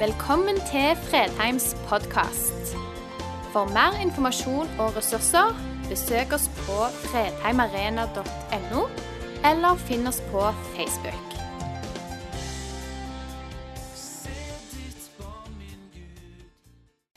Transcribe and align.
Velkommen 0.00 0.56
til 0.56 0.96
Fredheims 0.96 1.76
podkast. 1.88 2.76
For 3.52 3.64
mer 3.64 4.00
informasjon 4.02 4.68
og 4.78 4.96
ressurser, 4.96 5.52
besøk 5.88 6.32
oss 6.32 6.46
på 6.48 6.76
fredheimarena.no, 7.02 8.86
eller 9.50 9.76
finn 9.76 10.08
oss 10.08 10.22
på 10.30 10.46
Facebook. 10.76 11.28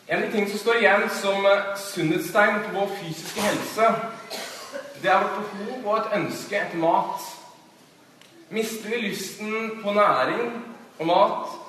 En 0.10 0.18
av 0.18 0.26
de 0.26 0.32
tingene 0.36 0.52
som 0.52 0.64
står 0.66 0.84
igjen 0.84 1.08
som 1.22 1.50
eh, 1.54 1.66
sunnhetstegn 1.88 2.62
på 2.68 2.76
vår 2.82 2.94
fysiske 3.00 3.48
helse, 3.48 3.92
det 5.00 5.16
er 5.16 5.24
vårt 5.24 5.56
behov 5.56 5.88
og 5.88 5.98
et 6.02 6.20
ønske 6.20 6.60
etter 6.66 6.84
mat. 6.84 7.32
Mister 8.52 8.92
vi 8.92 9.06
lysten 9.08 9.78
på 9.80 10.00
næring 10.04 10.58
og 11.00 11.14
mat, 11.16 11.63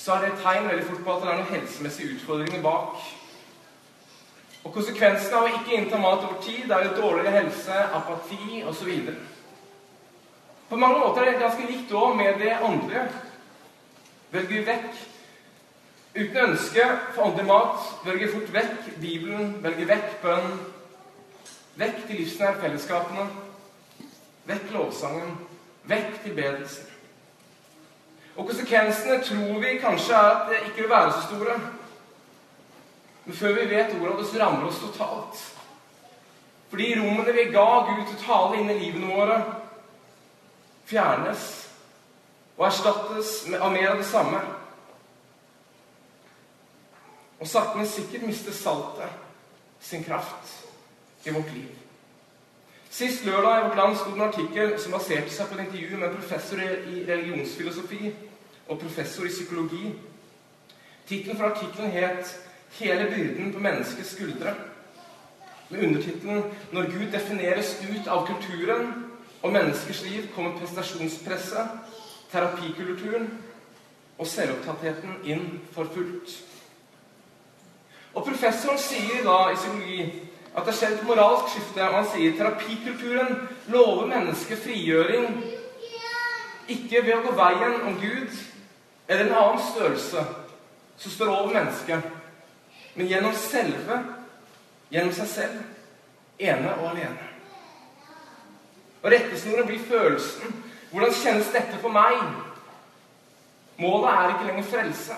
så 0.00 0.14
er 0.14 0.22
det 0.24 0.28
et 0.32 0.44
tegn 0.44 0.68
veldig 0.68 0.84
fort 0.88 1.02
på 1.04 1.14
at 1.14 1.22
det 1.22 1.30
er 1.30 1.40
noen 1.40 1.50
helsemessige 1.50 2.14
utfordringer 2.14 2.62
bak. 2.64 3.02
Og 4.64 4.72
Konsekvensen 4.72 5.34
av 5.36 5.48
å 5.48 5.52
ikke 5.58 5.76
innta 5.76 6.00
mat 6.00 6.24
over 6.24 6.40
tid 6.44 6.72
er 6.72 6.86
jo 6.86 6.96
dårligere 6.96 7.34
helse, 7.36 7.76
apati 7.98 8.62
osv. 8.68 8.90
På 10.70 10.78
mange 10.80 11.02
måter 11.02 11.24
er 11.24 11.34
det 11.34 11.42
ganske 11.42 11.68
likt 11.68 11.92
òg 11.92 12.16
med 12.16 12.40
det 12.40 12.52
andre. 12.56 13.06
Velger 14.32 14.56
vi 14.56 14.66
vekk 14.68 15.00
uten 16.14 16.42
ønske 16.44 16.84
for 17.14 17.26
åndelig 17.28 17.46
mat, 17.46 17.88
velger 18.04 18.32
fort 18.32 18.52
vekk 18.54 18.92
Bibelen, 19.02 19.56
velger 19.62 19.90
vekk 19.90 20.12
bønn, 20.22 20.60
vekk 21.80 22.06
de 22.08 22.20
livsnære 22.22 22.60
fellesskapene, 22.62 23.26
vekk 24.48 24.72
lovsangen, 24.74 25.36
vekk 25.90 26.22
tilbedelsen. 26.24 26.89
Og 28.40 28.46
konsekvensene 28.48 29.18
tror 29.20 29.58
vi 29.60 29.76
kanskje 29.82 30.16
er 30.16 30.28
at 30.30 30.46
det 30.48 30.60
ikke 30.64 30.86
vil 30.86 30.90
være 30.90 31.12
så 31.12 31.26
store. 31.26 31.56
Men 33.24 33.36
før 33.36 33.52
vi 33.58 33.66
vet 33.68 33.96
ordet 33.98 34.12
av 34.12 34.20
det, 34.20 34.28
så 34.30 34.38
rammer 34.40 34.62
det 34.62 34.70
oss 34.70 34.78
totalt. 34.80 35.42
Fordi 36.70 36.86
rommene 36.96 37.34
vi 37.36 37.44
ga 37.52 37.66
Gud 37.90 38.06
til 38.08 38.22
tale 38.22 38.62
inn 38.62 38.70
i 38.72 38.78
livene 38.78 39.10
våre, 39.12 39.36
fjernes 40.88 41.44
og 42.56 42.64
erstattes 42.70 43.34
av 43.58 43.68
mer 43.74 43.90
av 43.92 44.00
det 44.00 44.08
samme. 44.08 44.40
Og 47.40 47.48
sakte, 47.48 47.76
men 47.76 47.92
sikkert 47.92 48.24
mister 48.24 48.56
saltet 48.56 49.20
sin 49.84 50.04
kraft 50.04 50.56
i 51.28 51.36
vårt 51.36 51.52
liv. 51.52 51.79
Sist 52.90 53.24
lørdag 53.24 53.58
i 53.58 53.68
Vårt 53.68 53.76
Land 53.76 53.96
sto 53.96 54.10
en 54.10 54.20
artikkel 54.20 54.72
som 54.82 54.96
baserte 54.96 55.30
seg 55.30 55.46
på 55.46 55.54
et 55.54 55.60
intervju 55.62 55.96
med 55.98 56.08
en 56.08 56.16
professor 56.16 56.58
i 56.60 57.04
religionsfilosofi 57.06 58.08
og 58.66 58.80
professor 58.80 59.28
i 59.28 59.30
psykologi. 59.30 59.92
Tittelen 61.06 61.38
for 61.38 61.44
artikkelen 61.52 61.90
het 61.90 62.36
'Hele 62.70 63.04
byrden 63.14 63.52
på 63.52 63.58
menneskets 63.58 64.10
skuldre'. 64.14 64.54
Med 65.70 65.84
undertittelen 65.84 66.42
'Når 66.72 66.82
Gud 66.82 67.12
defineres 67.12 67.76
ut 67.90 68.06
av 68.06 68.26
kulturen 68.26 69.04
og 69.42 69.52
menneskers 69.52 70.02
liv, 70.04 70.28
kommer 70.34 70.58
prestasjonspresset, 70.58 71.68
terapikulturen 72.32 73.38
og 74.18 74.26
selvopptattheten 74.26 75.10
inn 75.24 75.60
for 75.72 75.84
fullt'. 75.84 76.42
Og 78.14 78.24
Professoren 78.24 78.78
sier 78.78 79.22
da 79.24 79.50
i 79.50 79.54
psykologi 79.54 80.29
at 80.50 80.64
det 80.66 80.72
har 80.72 80.78
skjedd 80.78 80.98
et 80.98 81.06
moralsk 81.06 81.52
skifte. 81.54 81.82
og 81.86 81.94
Han 81.94 82.08
sier 82.10 82.36
terapikulturen 82.38 83.48
lover 83.70 84.08
mennesket 84.10 84.62
frigjøring 84.64 85.28
ikke 86.70 87.02
ved 87.02 87.16
å 87.16 87.24
gå 87.24 87.34
veien 87.38 87.82
om 87.86 87.98
Gud 88.00 88.34
eller 89.10 89.24
en 89.26 89.36
annen 89.40 89.62
størrelse 89.72 90.22
som 91.00 91.12
står 91.12 91.30
over 91.32 91.54
mennesket, 91.54 92.02
men 92.94 93.08
gjennom 93.08 93.34
selve, 93.34 93.96
gjennom 94.92 95.14
seg 95.16 95.30
selv, 95.32 95.62
ene 96.38 96.74
og 96.76 96.90
alene. 96.92 97.28
Og 99.00 99.08
Rettesnoren 99.10 99.66
blir 99.66 99.80
følelsen. 99.88 100.54
Hvordan 100.90 101.14
kjennes 101.16 101.52
dette 101.54 101.78
for 101.80 101.94
meg? 101.94 102.20
Målet 103.80 104.10
er 104.12 104.34
ikke 104.34 104.50
lenger 104.50 104.68
frelse, 104.68 105.16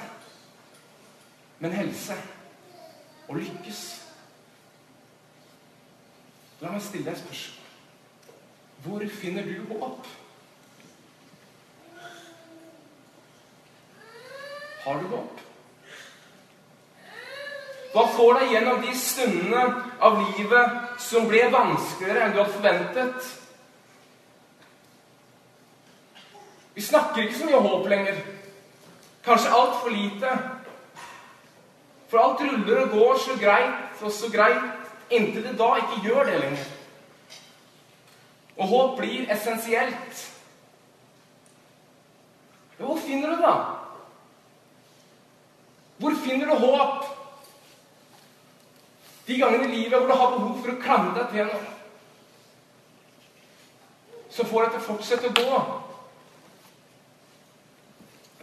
men 1.58 1.74
helse. 1.74 2.16
Å 3.26 3.36
lykkes. 3.36 3.82
La 6.62 6.70
meg 6.70 6.82
stille 6.82 7.08
deg 7.08 7.16
et 7.16 7.22
spørsmål. 7.24 7.58
Hvor 8.82 9.02
finner 9.18 9.46
du 9.46 9.56
håp? 9.66 10.06
Har 14.84 15.00
du 15.00 15.08
håp? 15.10 15.40
Hva 17.92 18.04
får 18.14 18.38
deg 18.38 18.54
gjennom 18.54 18.78
de 18.82 18.94
stundene 18.96 19.62
av 20.02 20.20
livet 20.22 21.00
som 21.02 21.26
ble 21.30 21.42
vanskeligere 21.52 22.24
enn 22.24 22.34
du 22.34 22.38
hadde 22.40 22.54
forventet? 22.54 23.32
Vi 26.78 26.84
snakker 26.86 27.26
ikke 27.26 27.40
så 27.40 27.48
mye 27.50 27.58
om 27.58 27.68
håp 27.72 27.90
lenger. 27.90 28.22
Kanskje 29.26 29.54
altfor 29.58 29.94
lite. 29.94 30.36
For 32.08 32.22
alt 32.22 32.46
ruller 32.46 32.84
og 32.84 32.94
går 32.94 33.20
så 33.26 33.36
greit 33.42 34.06
og 34.06 34.14
så 34.14 34.30
greit 34.30 34.81
inntil 35.16 35.44
det 35.46 35.56
da 35.60 35.70
ikke 35.80 36.00
gjør 36.06 36.28
det 36.28 36.38
lenger. 36.42 36.70
Og 38.56 38.68
håp 38.68 38.96
blir 39.00 39.30
essensielt. 39.32 40.22
Hvor 42.78 42.98
finner 43.00 43.32
du 43.32 43.42
det? 43.42 43.56
Hvor 46.02 46.16
finner 46.24 46.50
du 46.50 46.66
håp? 46.66 47.04
De 49.26 49.38
gangene 49.38 49.68
i 49.68 49.76
livet 49.76 49.98
hvor 49.98 50.08
du 50.08 50.18
har 50.18 50.34
behov 50.34 50.58
for 50.64 50.72
å 50.72 50.82
klamre 50.82 51.14
deg 51.20 51.36
til 51.36 51.52
noe 51.52 51.72
så 54.32 54.44
får 54.48 54.64
dette 54.66 54.80
fortsette 54.80 55.28
å 55.28 55.32
gå. 55.36 55.56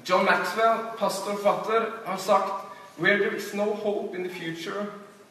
John 0.05 0.25
Maxwell, 0.25 0.83
pastor 0.99 1.33
og 1.33 1.41
forfatter, 1.41 1.87
har 2.05 2.19
sagt 2.21 2.65
Where 2.99 3.17
there 3.17 3.35
is 3.35 3.53
no 3.53 3.73
hope 3.73 4.15
in 4.15 4.23
the 4.23 4.29
future, 4.29 4.85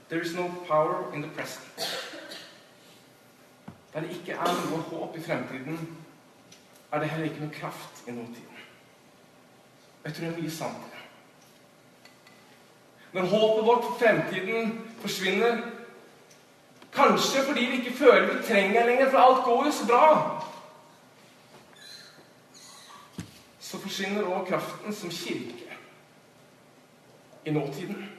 there 0.09 0.21
is 0.21 0.35
no 0.35 0.49
power 0.67 1.15
in 1.15 1.23
the 1.23 1.29
present. 1.29 1.65
Der 3.95 4.01
det 4.01 4.11
ikke 4.11 4.33
er 4.33 4.71
noe 4.71 4.83
håp 4.83 5.17
i 5.17 5.23
fremtiden, 5.23 5.97
er 6.93 6.99
det 6.99 7.11
heller 7.11 7.31
ikke 7.31 7.41
noe 7.41 7.55
kraft 7.55 8.05
i 8.07 8.11
nåtiden. 8.11 8.59
Jeg 10.05 10.15
tror 10.15 10.25
det 10.25 10.35
er 10.35 10.43
mye 10.43 10.51
sant. 10.51 10.95
Når 13.13 13.23
håpet 13.23 13.67
vårt 13.67 13.85
for 13.85 13.97
fremtiden 13.99 14.91
forsvinner, 15.01 15.63
kanskje 16.93 17.45
fordi 17.45 17.65
vi 17.65 17.81
ikke 17.81 17.97
føler 17.97 18.35
vi 18.35 18.47
trenger 18.47 18.87
lenger, 18.87 19.11
for 19.11 19.19
alt 19.19 19.45
går 19.45 19.65
jo 19.65 19.73
så 19.73 19.87
bra, 19.87 20.45
så 23.61 23.79
forsvinner 23.79 24.25
òg 24.25 24.47
kraften 24.49 24.95
som 24.95 25.11
kirke 25.11 25.77
i 27.45 27.51
nåtiden. 27.51 28.18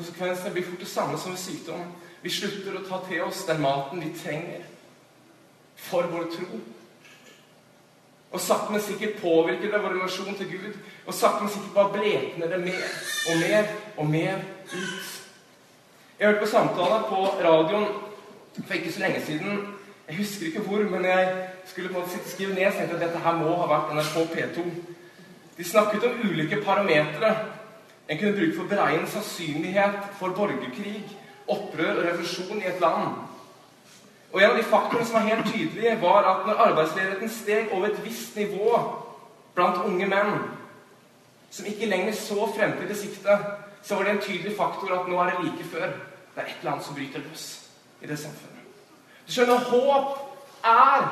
Konsekvensene 0.00 0.50
blir 0.54 0.64
fort 0.64 0.80
det 0.80 0.88
samme 0.88 1.18
som 1.18 1.34
ved 1.34 1.38
sykdom. 1.38 1.80
Vi 2.22 2.30
slutter 2.32 2.76
å 2.78 2.84
ta 2.86 3.02
til 3.04 3.20
oss 3.26 3.42
den 3.44 3.58
maten 3.60 4.00
vi 4.00 4.14
trenger 4.16 4.62
for 5.76 6.08
vår 6.08 6.30
tro. 6.32 6.60
Og 8.30 8.40
sakte, 8.40 8.72
men 8.72 8.80
sikkert 8.80 9.20
påvirker 9.20 9.68
det 9.68 9.82
vår 9.82 9.98
relasjon 9.98 10.38
til 10.38 10.48
Gud. 10.54 10.78
Og 11.04 11.12
sakte, 11.12 11.44
men 11.44 11.52
sikkert 11.52 11.76
bare 11.76 11.92
blekner 11.98 12.48
det 12.48 12.62
mer 12.64 12.88
og 13.28 13.44
mer 13.44 13.70
og 13.98 14.10
mer 14.14 14.40
ut. 14.72 15.12
Jeg 16.16 16.28
hørte 16.30 16.46
på 16.46 16.50
samtaler 16.54 17.06
på 17.12 17.20
radioen 17.44 17.86
for 18.56 18.80
ikke 18.80 18.96
så 18.96 19.04
lenge 19.04 19.22
siden. 19.28 19.62
Jeg 20.08 20.22
husker 20.22 20.48
ikke 20.48 20.64
hvor, 20.64 20.88
men 20.94 21.04
jeg 21.04 21.48
skulle 21.66 21.92
på 21.92 22.00
en 22.00 22.08
måte 22.08 22.24
skrive 22.32 22.54
ned. 22.54 22.66
og 22.66 22.72
tenkte 22.72 22.96
at 22.96 23.06
dette 23.08 23.24
her 23.28 23.40
må 23.44 23.52
ha 23.60 23.68
vært 23.76 23.96
NRK 24.00 24.18
P2. 24.32 24.68
De 25.60 25.64
snakket 25.64 26.08
om 26.08 26.20
ulike 26.24 26.64
parametere 26.64 27.36
en 28.10 28.18
kunne 28.18 28.34
bruke 28.34 28.56
for 28.56 28.66
å 28.66 28.70
beregne 28.70 29.06
sannsynlighet 29.06 30.14
for 30.18 30.34
borgerkrig, 30.34 31.04
opprør 31.50 32.00
og 32.00 32.06
revolusjon 32.08 32.58
i 32.58 32.66
et 32.66 32.80
land. 32.82 33.20
Og 34.32 34.42
En 34.42 34.50
av 34.50 34.56
de 34.56 34.62
faktorene 34.66 35.06
som 35.06 35.14
var 35.14 35.28
helt 35.28 35.46
tydelige, 35.52 36.00
var 36.02 36.26
at 36.26 36.46
når 36.46 36.62
arbeidsledigheten 36.64 37.30
steg 37.30 37.72
over 37.72 37.86
et 37.86 38.04
visst 38.04 38.36
nivå 38.36 38.80
blant 39.54 39.78
unge 39.86 40.06
menn 40.06 40.42
som 41.50 41.66
ikke 41.66 41.86
lenger 41.86 42.14
så 42.14 42.46
fremtid 42.56 42.90
i 42.90 42.98
sikte, 42.98 43.38
så 43.82 43.94
var 43.94 44.04
det 44.04 44.12
en 44.12 44.22
tydelig 44.22 44.56
faktor 44.56 44.92
at 44.94 45.08
nå 45.08 45.18
er 45.18 45.30
det 45.30 45.44
like 45.44 45.70
før. 45.70 45.94
Det 46.34 46.42
er 46.42 46.46
et 46.46 46.60
eller 46.60 46.72
annet 46.72 46.86
som 46.86 46.94
bryter 46.94 47.24
løs 47.26 47.46
i 48.02 48.06
det 48.06 48.18
samfunnet. 48.18 48.68
Du 49.26 49.32
skjønner, 49.32 49.58
håp 49.70 50.18
er 50.66 51.08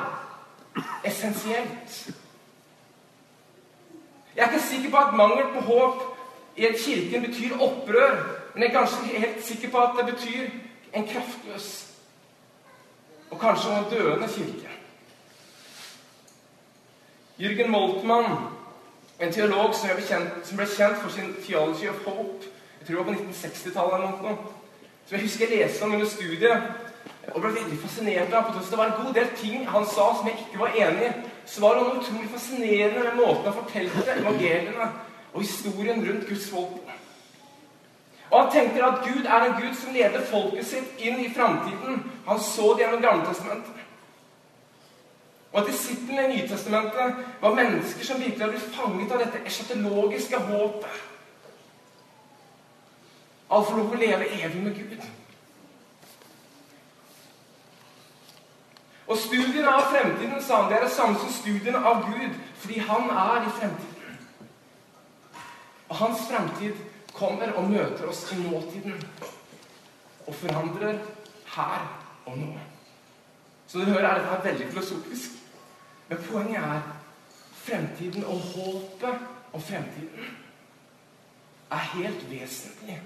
essensielt. 1.07 1.97
Jeg 4.35 4.45
er 4.45 4.51
ikke 4.51 4.67
sikker 4.67 4.91
på 4.91 4.97
at 4.97 5.15
mangel 5.15 5.51
på 5.55 5.67
håp 5.67 6.18
i 6.59 6.67
et 6.67 6.79
kirken 6.83 7.23
betyr 7.23 7.55
opprør, 7.55 8.15
men 8.53 8.63
jeg 8.63 8.69
er 8.69 8.79
kanskje 8.79 9.19
helt 9.23 9.45
sikker 9.45 9.71
på 9.71 9.83
at 9.83 9.97
det 9.97 10.05
betyr 10.13 10.49
en 10.93 11.07
kraftløs 11.07 11.67
og 13.31 13.39
kanskje 13.39 13.77
en 13.77 13.91
døende 13.91 14.27
kirke. 14.27 14.69
Jürgen 17.39 17.71
Moltmann 17.71 18.25
En 19.19 19.33
teolog 19.35 19.73
som 19.75 19.89
ble, 19.91 20.03
kjent, 20.07 20.45
som 20.47 20.57
ble 20.57 20.65
kjent 20.65 21.01
for 21.01 21.11
sin 21.11 21.33
'Theology 21.43 21.89
of 21.89 22.05
Hope' 22.05 22.47
jeg 22.79 22.87
tror 22.87 22.95
det 22.95 22.97
var 22.97 23.03
på 23.03 23.19
1960-tallet 23.19 23.95
eller 23.95 24.11
noe, 24.21 24.37
som 25.05 25.15
jeg 25.15 25.21
husker 25.25 25.49
jeg 25.49 25.57
leste 25.57 25.83
om 25.83 25.93
under 25.93 26.07
studiet 26.07 26.61
og 27.33 27.41
ble 27.41 27.51
veldig 27.57 27.79
fascinert 27.81 28.33
av. 28.33 28.53
Det 28.69 28.77
var 28.77 28.85
en 28.85 29.05
god 29.05 29.13
del 29.13 29.27
ting 29.37 29.67
han 29.69 29.85
sa 29.85 30.05
som 30.15 30.27
jeg 30.27 30.39
ikke 30.39 30.59
var 30.59 30.77
enig 30.79 31.09
i. 31.09 31.11
Så 31.45 31.61
var 31.61 31.75
det 31.75 31.83
noe 31.83 31.99
utrolig 31.99 32.29
fascinerende 32.31 33.03
med 33.03 33.19
måten 33.19 33.51
han 33.51 33.57
fortalte 33.59 34.15
evangeliene 34.15 34.87
og 35.33 35.41
historien 35.41 36.09
rundt 36.09 36.29
Guds 36.29 36.49
folk. 36.49 36.79
Og 38.31 38.43
han 38.43 38.51
tenker 38.51 38.85
at 38.85 39.03
Gud 39.03 39.25
er 39.25 39.45
en 39.45 39.61
Gud 39.61 39.75
som 39.75 39.93
leder 39.93 40.25
folket 40.25 40.65
sitt 40.65 41.01
inn 41.01 41.19
i 41.19 41.33
framtiden. 41.33 42.03
Han 42.27 42.39
så 42.39 42.73
det 42.73 42.85
gjennom 42.85 43.01
Gammeltestamentet. 43.01 43.85
Og 45.51 45.61
at 45.61 45.71
disiplene 45.71 46.27
i 46.27 46.35
Nytestamentet 46.35 47.15
var 47.41 47.55
mennesker 47.55 48.05
som 48.05 48.19
virkelig 48.21 48.39
hadde 48.39 48.57
blitt 48.57 48.75
fanget 48.75 49.11
av 49.11 49.23
dette 49.23 49.41
eschatologiske 49.49 50.37
håpet. 50.37 50.99
Alt 53.49 53.71
å 53.73 53.79
lov 53.79 53.95
å 53.95 53.97
leve 53.97 54.29
evig 54.29 54.61
med 54.61 54.77
Gud. 54.77 55.07
Og 59.09 59.17
studiene 59.17 59.71
av 59.73 59.87
fremtiden 59.89 60.37
sa 60.45 60.61
han, 60.61 60.69
det 60.69 60.77
er 60.77 60.85
det 60.85 60.93
samme 60.93 61.17
som 61.17 61.31
studiene 61.33 61.81
av 61.81 62.03
Gud, 62.05 62.35
fordi 62.61 62.83
han 62.85 63.09
er 63.09 63.47
i 63.47 63.55
fremtiden. 63.57 63.98
Og 65.89 65.95
hans 65.95 66.27
fremtid 66.29 66.75
kommer 67.13 67.53
og 67.57 67.69
møter 67.71 68.07
oss 68.09 68.27
i 68.31 68.37
nåtiden 68.41 69.01
og 70.27 70.35
forandrer 70.35 70.99
her 71.55 71.87
og 72.25 72.37
nå. 72.37 72.51
Så 73.67 73.79
du 73.79 73.85
hører, 73.85 74.07
er 74.07 74.21
dette 74.21 74.45
veldig 74.45 74.67
filosofisk. 74.71 75.39
Men 76.09 76.21
poenget 76.25 76.63
er 76.63 76.81
fremtiden 77.53 78.25
og 78.25 78.39
håpet 78.53 79.27
om 79.53 79.61
fremtiden 79.61 80.37
er 81.71 81.77
helt 81.93 82.31
vesentlig 82.31 83.01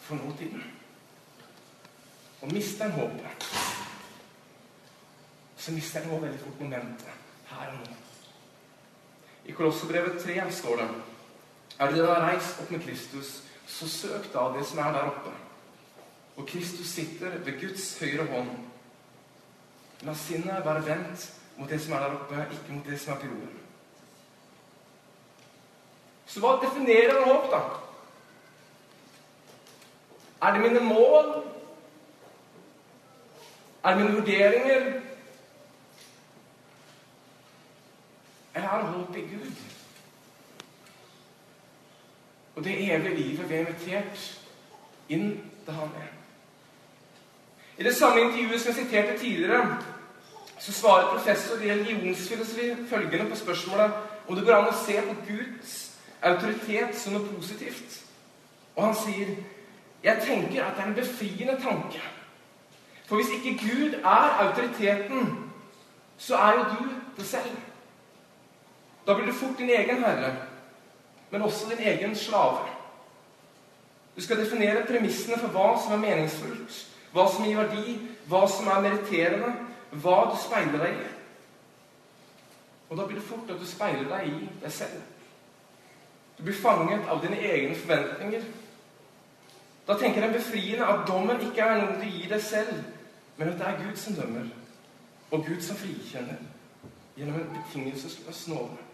for 0.00 0.14
nåtiden. 0.14 0.62
Og 2.42 2.52
mister 2.52 2.84
en 2.84 2.92
håpet, 2.92 3.46
så 5.56 5.72
mister 5.72 6.00
en 6.00 6.10
også 6.10 6.24
veldig 6.26 6.40
fort 6.40 6.60
momentet 6.60 7.08
her 7.46 7.66
og 7.66 7.78
nå. 7.78 7.94
I 9.46 9.52
Kolossebrevet 9.52 10.22
3 10.22 10.52
står 10.52 10.76
det 10.76 10.88
Er 11.78 11.92
du 11.92 12.04
har 12.06 12.22
reist 12.24 12.60
opp 12.60 12.70
med 12.70 12.80
Kristus, 12.84 13.42
så 13.66 13.88
søk 13.88 14.30
da 14.32 14.46
det 14.54 14.66
som 14.66 14.78
er 14.78 14.92
der 14.92 15.10
oppe. 15.10 15.32
Og 16.36 16.46
Kristus 16.46 16.86
sitter 16.86 17.38
ved 17.38 17.60
Guds 17.60 17.98
høyre 18.00 18.26
hånd. 18.26 18.50
La 20.00 20.14
sinnet 20.14 20.64
være 20.64 20.86
vendt 20.86 21.32
mot 21.56 21.70
det 21.70 21.80
som 21.82 21.92
er 21.96 22.04
der 22.04 22.16
oppe, 22.18 22.46
ikke 22.52 22.72
mot 22.72 22.86
det 22.86 23.00
som 23.00 23.12
er 23.12 23.20
på 23.20 23.26
jorden. 23.26 23.60
Så 26.26 26.40
hva 26.40 26.56
definerer 26.62 27.24
håp, 27.24 27.50
da? 27.52 27.60
Er 30.42 30.52
det 30.52 30.60
mine 30.60 30.80
mål? 30.80 31.30
Er 33.84 33.94
det 33.94 34.02
mine 34.02 34.16
vurderinger? 34.18 35.00
Eller 38.54 38.68
er 38.68 38.82
håp 38.82 39.16
i 39.16 39.20
Gud? 39.20 39.75
Og 42.56 42.64
det 42.64 42.94
evige 42.94 43.14
livet 43.14 43.48
vi 43.50 43.54
er 43.54 43.66
invitert 43.66 44.22
inn 45.08 45.40
til 45.64 45.74
Han 45.74 45.88
er. 46.00 46.12
I 47.78 47.84
det 47.84 47.96
samme 47.96 48.20
intervjuet 48.20 48.60
som 48.60 48.72
jeg 48.72 48.84
siterte 48.84 49.18
tidligere, 49.18 49.82
så 50.58 50.72
svarer 50.72 51.10
professor 51.12 51.60
i 51.60 51.70
religionsfilosofi 51.70 52.86
følgende 52.88 53.30
på 53.30 53.36
spørsmålet 53.36 53.92
om 54.28 54.36
det 54.36 54.44
går 54.44 54.54
an 54.54 54.70
å 54.72 54.78
se 54.86 54.96
på 55.04 55.16
Guds 55.28 55.74
autoritet 56.22 56.96
som 56.96 57.12
noe 57.12 57.28
positivt. 57.36 58.00
Og 58.76 58.84
han 58.84 58.96
sier 58.96 59.36
jeg 60.04 60.22
tenker 60.22 60.64
at 60.64 60.76
det 60.76 60.82
er 60.84 60.88
en 60.88 60.94
befriende 60.94 61.58
tanke. 61.62 62.00
For 63.06 63.16
hvis 63.16 63.32
ikke 63.36 63.58
Gud 63.58 63.94
er 64.00 64.36
autoriteten, 64.46 65.50
så 66.18 66.36
er 66.36 66.52
jo 66.52 66.64
du 66.72 66.90
det 67.16 67.26
selv. 67.26 67.56
Da 69.06 69.14
blir 69.14 69.26
du 69.26 69.32
fort 69.32 69.58
din 69.58 69.70
egen 69.70 70.04
herre, 70.04 70.32
men 71.30 71.42
også 71.42 71.70
din 71.70 71.86
egen 71.86 72.16
slave. 72.16 72.58
Du 74.16 74.22
skal 74.22 74.38
definere 74.38 74.86
premissene 74.86 75.38
for 75.38 75.52
hva 75.52 75.74
som 75.82 75.92
er 75.92 76.04
meningsfullt, 76.04 76.78
hva 77.12 77.26
som 77.32 77.44
gir 77.44 77.58
verdi, 77.58 77.98
hva 78.28 78.46
som 78.48 78.68
er 78.72 78.84
meritterende, 78.84 79.52
hva 80.02 80.16
du 80.30 80.38
speiler 80.40 80.80
deg 80.82 80.94
i. 80.94 81.10
Og 82.88 82.96
da 82.96 83.06
blir 83.06 83.18
det 83.18 83.28
fort 83.28 83.50
at 83.50 83.60
du 83.60 83.66
speiler 83.66 84.08
deg 84.08 84.30
i 84.30 84.48
deg 84.62 84.72
selv. 84.72 85.02
Du 86.38 86.42
blir 86.44 86.56
fanget 86.56 87.08
av 87.08 87.22
dine 87.22 87.38
egne 87.40 87.74
forventninger. 87.74 88.42
Da 89.86 89.96
tenker 89.98 90.20
den 90.20 90.34
befriende 90.34 90.86
at 90.86 91.06
dommen 91.08 91.40
ikke 91.40 91.62
er 91.64 91.80
noe 91.82 92.00
du 92.00 92.08
gir 92.08 92.30
deg 92.30 92.42
selv, 92.42 92.82
men 93.36 93.52
at 93.52 93.60
det 93.60 93.68
er 93.68 93.80
Gud 93.84 93.96
som 94.00 94.16
dømmer, 94.16 94.48
og 95.30 95.46
Gud 95.46 95.60
som 95.62 95.76
frikjenner 95.76 96.40
gjennom 97.16 97.40
en 97.40 97.54
betingelsesløs 97.54 98.46
nåde. 98.48 98.85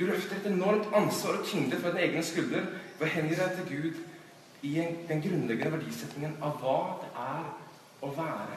Du 0.00 0.06
løfter 0.06 0.36
et 0.36 0.46
enormt 0.48 0.94
ansvar 0.96 1.38
og 1.38 1.46
tyngde 1.46 1.76
fra 1.76 1.90
din 1.92 1.98
egen 2.06 2.24
skulder 2.24 2.62
ved 2.98 3.02
å 3.04 3.10
hengi 3.12 3.36
deg 3.36 3.50
til 3.58 3.66
Gud 3.68 3.98
i 4.64 4.70
den 5.08 5.20
grunnleggende 5.20 5.74
verdisetningen 5.74 6.38
av 6.40 6.54
hva 6.62 6.76
det 7.02 7.10
er 7.20 7.42
å 8.00 8.12
være 8.16 8.56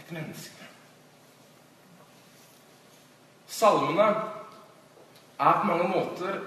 et 0.00 0.14
menneske. 0.16 0.70
Salmene 3.44 4.08
er 5.36 5.60
på 5.60 5.68
mange 5.68 5.90
måter 5.92 6.40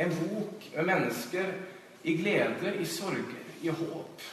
en 0.00 0.16
bok 0.16 0.66
med 0.78 0.90
mennesker 0.94 1.52
i 2.08 2.16
glede, 2.16 2.72
i 2.80 2.88
sorger, 2.88 3.46
i 3.60 3.68
håp, 3.68 4.26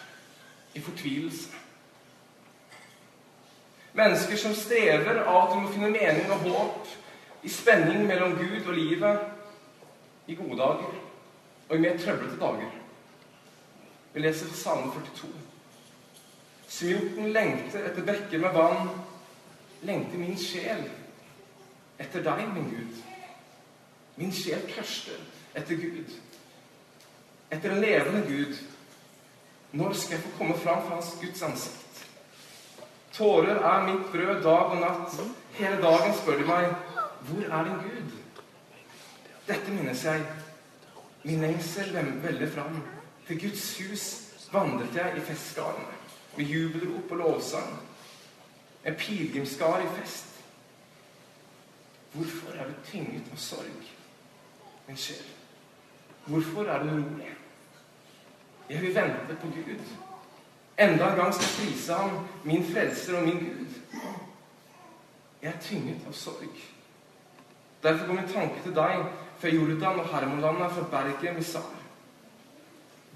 i 0.73 0.79
fortvilelse. 0.79 1.61
Mennesker 3.99 4.39
som 4.39 4.55
strever 4.55 5.25
av 5.27 5.41
at 5.41 5.53
de 5.53 5.61
må 5.61 5.75
finne 5.75 5.91
mening 5.91 6.31
og 6.31 6.47
håp 6.47 6.99
i 7.43 7.49
spenning 7.49 8.05
mellom 8.07 8.37
Gud 8.39 8.67
og 8.67 8.73
livet, 8.73 9.19
i 10.27 10.35
gode 10.35 10.57
dager 10.57 10.99
og 11.69 11.75
i 11.75 11.81
mer 11.83 11.97
trøblete 11.99 12.39
dager. 12.39 12.69
Vi 14.13 14.21
leser 14.21 14.47
fra 14.47 14.55
Salme 14.55 14.91
42. 14.93 15.29
Smilten 16.67 17.31
lengter 17.33 17.87
etter 17.89 18.05
bekker 18.07 18.39
med 18.39 18.55
vann, 18.55 18.91
lengter 19.83 20.21
min 20.21 20.37
sjel 20.39 20.85
etter 21.99 22.23
deg, 22.25 22.45
min 22.53 22.69
Gud. 22.71 23.01
Min 24.15 24.33
sjel 24.33 24.63
tørster 24.69 25.19
etter 25.57 25.79
Gud, 25.81 26.15
etter 27.51 27.73
en 27.73 27.81
levende 27.81 28.23
Gud. 28.27 28.57
Når 29.73 29.93
skal 29.97 30.17
jeg 30.17 30.23
få 30.23 30.37
komme 30.37 30.57
fram 30.61 30.83
for 30.83 30.95
Hans 30.95 31.15
Guds 31.21 31.41
ansikt? 31.41 32.03
Tårer 33.13 33.59
er 33.61 33.87
mitt 33.87 34.11
brød 34.11 34.43
dag 34.45 34.73
og 34.73 34.79
natt. 34.81 35.17
Hele 35.57 35.81
dagen 35.81 36.13
spør 36.17 36.37
de 36.37 36.45
meg, 36.47 36.71
hvor 37.27 37.43
er 37.43 37.63
din 37.63 37.73
Gud? 37.73 38.11
Dette 39.47 39.71
minnes 39.71 40.03
jeg. 40.03 40.25
Min 41.23 41.41
lengsel 41.41 41.95
veller 42.23 42.51
fram. 42.51 42.83
Til 43.27 43.41
Guds 43.41 43.77
hus 43.79 44.05
vandret 44.51 44.95
jeg 44.95 45.17
i 45.17 45.19
festskarene 45.19 45.85
med 46.37 46.45
jubelrop 46.45 47.11
og 47.11 47.17
lovsang. 47.17 47.79
En 48.85 48.95
pilegrimsskar 48.95 49.79
i 49.79 49.87
fest. 49.99 50.25
Hvorfor 52.13 52.51
er 52.51 52.67
du 52.67 52.73
tynget 52.85 53.31
av 53.31 53.37
sorg, 53.37 53.87
min 54.87 54.97
sjel? 54.97 55.23
Hvorfor 56.25 56.69
er 56.69 56.83
du 56.83 56.89
urolig? 56.89 57.31
Jeg 58.69 58.81
vil 58.81 58.95
vente 58.95 59.37
på 59.41 59.47
Gud. 59.47 59.81
Enda 60.77 61.09
en 61.09 61.15
gang 61.15 61.33
skal 61.33 61.47
jeg 61.47 61.57
prise 61.57 61.93
ham, 61.93 62.27
min 62.43 62.65
frelser 62.73 63.17
og 63.17 63.23
min 63.23 63.39
Gud. 63.39 63.99
Jeg 65.41 65.53
er 65.53 65.59
tynget 65.61 66.07
av 66.07 66.13
sorg. 66.13 66.61
Derfor 67.83 68.07
går 68.07 68.13
min 68.13 68.31
tanke 68.31 68.61
til 68.63 68.75
deg 68.75 69.05
fra 69.39 69.49
Jordan 69.51 69.99
og 69.99 70.09
Hermonlandet, 70.13 70.71
fra 70.71 70.89
berget 70.91 71.35
Misar. 71.35 71.71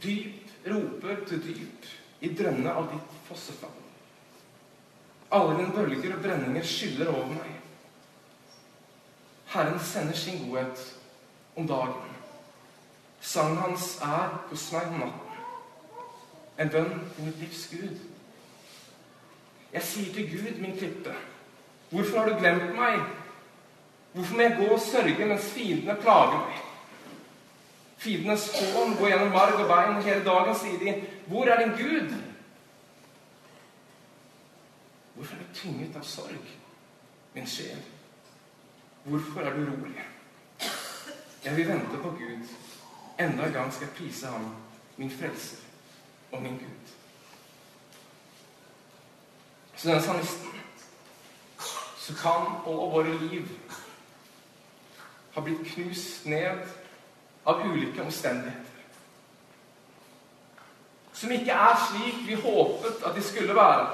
Dyp 0.04 0.68
roper 0.68 1.24
til 1.28 1.44
dyp 1.46 1.86
i 2.22 2.34
drømmene 2.36 2.74
av 2.74 2.90
ditt 2.92 3.14
fossefall. 3.30 3.78
Alle 5.32 5.56
dine 5.58 5.74
bølger 5.76 6.16
og 6.16 6.22
brenninger 6.24 6.68
skyller 6.68 7.12
over 7.14 7.32
meg. 7.32 7.54
Herren 9.54 9.80
sender 9.80 10.16
sin 10.16 10.50
godhet 10.50 10.84
om 11.56 11.68
dagen. 11.68 12.14
Sangen 13.22 13.58
hans 13.58 13.98
er 14.04 14.36
hos 14.50 14.68
meg 14.74 14.92
om 14.92 15.00
natten. 15.02 15.24
En 16.60 16.72
bønn 16.74 16.94
til 17.16 17.26
mitt 17.26 17.40
livs 17.42 17.64
Gud. 17.72 18.04
Jeg 19.74 19.84
sier 19.84 20.14
til 20.14 20.30
Gud, 20.32 20.62
min 20.62 20.78
klippe, 20.78 21.14
hvorfor 21.90 22.20
har 22.20 22.30
du 22.30 22.40
glemt 22.40 22.76
meg? 22.76 23.02
Hvorfor 24.14 24.36
må 24.36 24.42
jeg 24.42 24.58
gå 24.58 24.68
og 24.74 24.82
sørge 24.82 25.26
mens 25.26 25.52
fiendene 25.54 25.98
plager 26.02 26.40
meg? 26.46 26.64
Fiendenes 27.98 28.48
hån 28.54 28.96
går 28.98 29.12
gjennom 29.12 29.34
marg 29.34 29.60
og 29.62 29.70
bein. 29.70 30.02
Hele 30.06 30.26
dagen 30.26 30.56
sier 30.56 30.80
de, 30.80 31.08
'Hvor 31.28 31.46
er 31.46 31.60
din 31.60 31.78
Gud?' 31.78 32.16
Hvorfor 35.16 35.36
er 35.36 35.40
du 35.40 35.54
tynget 35.54 35.96
av 35.96 36.04
sorg, 36.04 36.48
min 37.34 37.48
sjel? 37.48 37.82
Hvorfor 39.04 39.42
er 39.42 39.54
du 39.54 39.62
urolig? 39.62 40.04
Jeg 41.46 41.58
vil 41.58 41.68
vente 41.68 41.98
på 42.04 42.10
Gud. 42.10 42.48
Enda 43.20 43.46
en 43.46 43.54
gang 43.54 43.74
skal 43.74 43.88
jeg 43.88 43.96
prise 43.96 44.28
ham, 44.28 44.56
min 44.98 45.12
frelser 45.12 45.58
og 46.32 46.42
min 46.42 46.58
Gud. 46.58 46.94
Så 49.76 49.90
denne 49.90 50.02
salmisten 50.02 50.50
så 51.98 52.14
kan 52.14 52.46
og 52.66 52.92
våre 52.92 53.18
liv 53.18 53.48
ha 55.38 55.42
blitt 55.46 55.68
knust 55.70 56.26
ned 56.26 56.64
av 57.46 57.62
ulike 57.62 58.02
omstendigheter. 58.02 58.64
Som 61.14 61.34
ikke 61.36 61.54
er 61.54 61.78
slik 61.84 62.24
vi 62.26 62.40
håpet 62.42 63.06
at 63.06 63.14
de 63.14 63.22
skulle 63.26 63.54
være. 63.54 63.86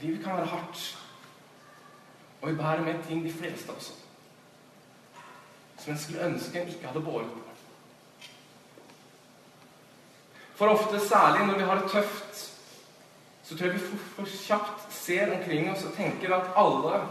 Livet 0.00 0.24
kan 0.24 0.40
være 0.40 0.50
hardt, 0.50 0.82
og 2.40 2.50
vi 2.50 2.58
bærer 2.58 2.82
med 2.82 3.06
ting, 3.06 3.22
de 3.24 3.32
fleste 3.32 3.70
oss, 3.70 3.92
som 5.78 5.94
en 5.94 6.02
skulle 6.02 6.26
ønske 6.26 6.58
en 6.58 6.74
ikke 6.74 6.90
hadde 6.90 7.06
båret 7.06 7.30
på. 7.30 7.48
For 10.58 10.74
ofte, 10.74 10.98
særlig 11.06 11.46
når 11.46 11.58
vi 11.58 11.70
har 11.70 11.78
det 11.78 11.90
tøft, 11.90 12.48
så 13.42 13.54
tror 13.54 13.66
jeg 13.66 13.74
vi 13.74 13.86
for, 13.86 14.08
for 14.16 14.38
kjapt 14.46 14.94
ser 14.94 15.30
omkring 15.38 15.70
oss 15.70 15.86
og 15.86 15.94
tenker 15.94 16.34
at 16.34 16.56
alle 16.58 17.06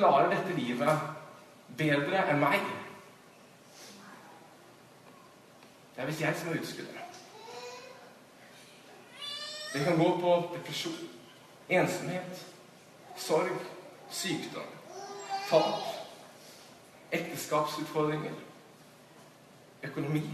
klarer 0.00 0.30
dette 0.32 0.56
livet 0.56 1.00
bedre 1.76 2.24
enn 2.32 2.40
meg. 2.40 2.60
Det 5.94 6.00
er 6.00 6.08
visst 6.08 6.22
jeg 6.24 6.38
som 6.40 6.48
er 6.50 6.60
utskuddet. 6.62 7.18
Det 9.70 9.82
kan 9.84 9.98
gå 10.00 10.06
på 10.22 10.30
depresjon, 10.54 11.10
ensomhet, 11.68 12.40
sorg, 13.20 13.58
sykdom, 14.10 14.70
tap, 15.50 15.84
ekteskapsutfordringer, 17.12 18.38
økonomi. 19.86 20.24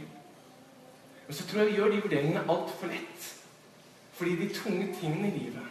Men 1.26 1.36
så 1.36 1.48
tror 1.48 1.64
jeg 1.64 1.72
vi 1.72 1.80
gjør 1.80 1.90
de 1.92 2.04
vurderingene 2.04 2.46
altfor 2.46 2.92
lett. 2.92 3.32
Fordi 4.16 4.36
de 4.38 4.48
tunge 4.54 4.86
tingene 5.00 5.28
i 5.28 5.38
livet, 5.38 5.66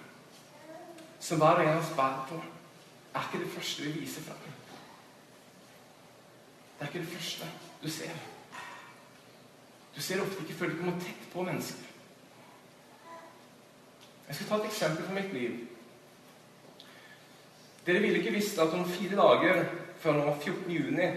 som 1.20 1.40
hver 1.42 1.64
og 1.64 1.64
en 1.64 1.72
av 1.72 1.82
oss 1.82 1.96
bærer 1.98 2.28
på, 2.30 2.42
er 3.16 3.28
ikke 3.28 3.44
det 3.46 3.52
første 3.52 3.84
vi 3.84 4.00
viser 4.00 4.22
fram. 4.22 4.38
Det 6.80 6.82
er 6.82 6.88
ikke 6.88 7.00
det 7.00 7.14
første 7.14 7.52
du 7.84 7.90
ser. 7.90 8.16
Du 9.96 10.02
ser 10.02 10.22
ofte 10.22 10.42
ikke 10.42 10.54
før 10.54 10.70
du 10.70 10.78
kommer 10.78 11.00
tett 11.00 11.30
på 11.34 11.44
mennesker. 11.44 11.84
Jeg 14.28 14.36
skal 14.36 14.48
ta 14.48 14.56
et 14.56 14.66
eksempel 14.66 15.06
fra 15.06 15.14
mitt 15.14 15.34
liv. 15.34 15.68
Dere 17.86 18.02
ville 18.02 18.18
ikke 18.18 18.34
visst 18.34 18.60
at 18.60 18.74
om 18.74 18.90
fire 18.90 19.16
dager 19.16 19.64
før 20.02 20.18
nå 20.18 20.34
14. 20.34 20.72
juni 20.72 21.10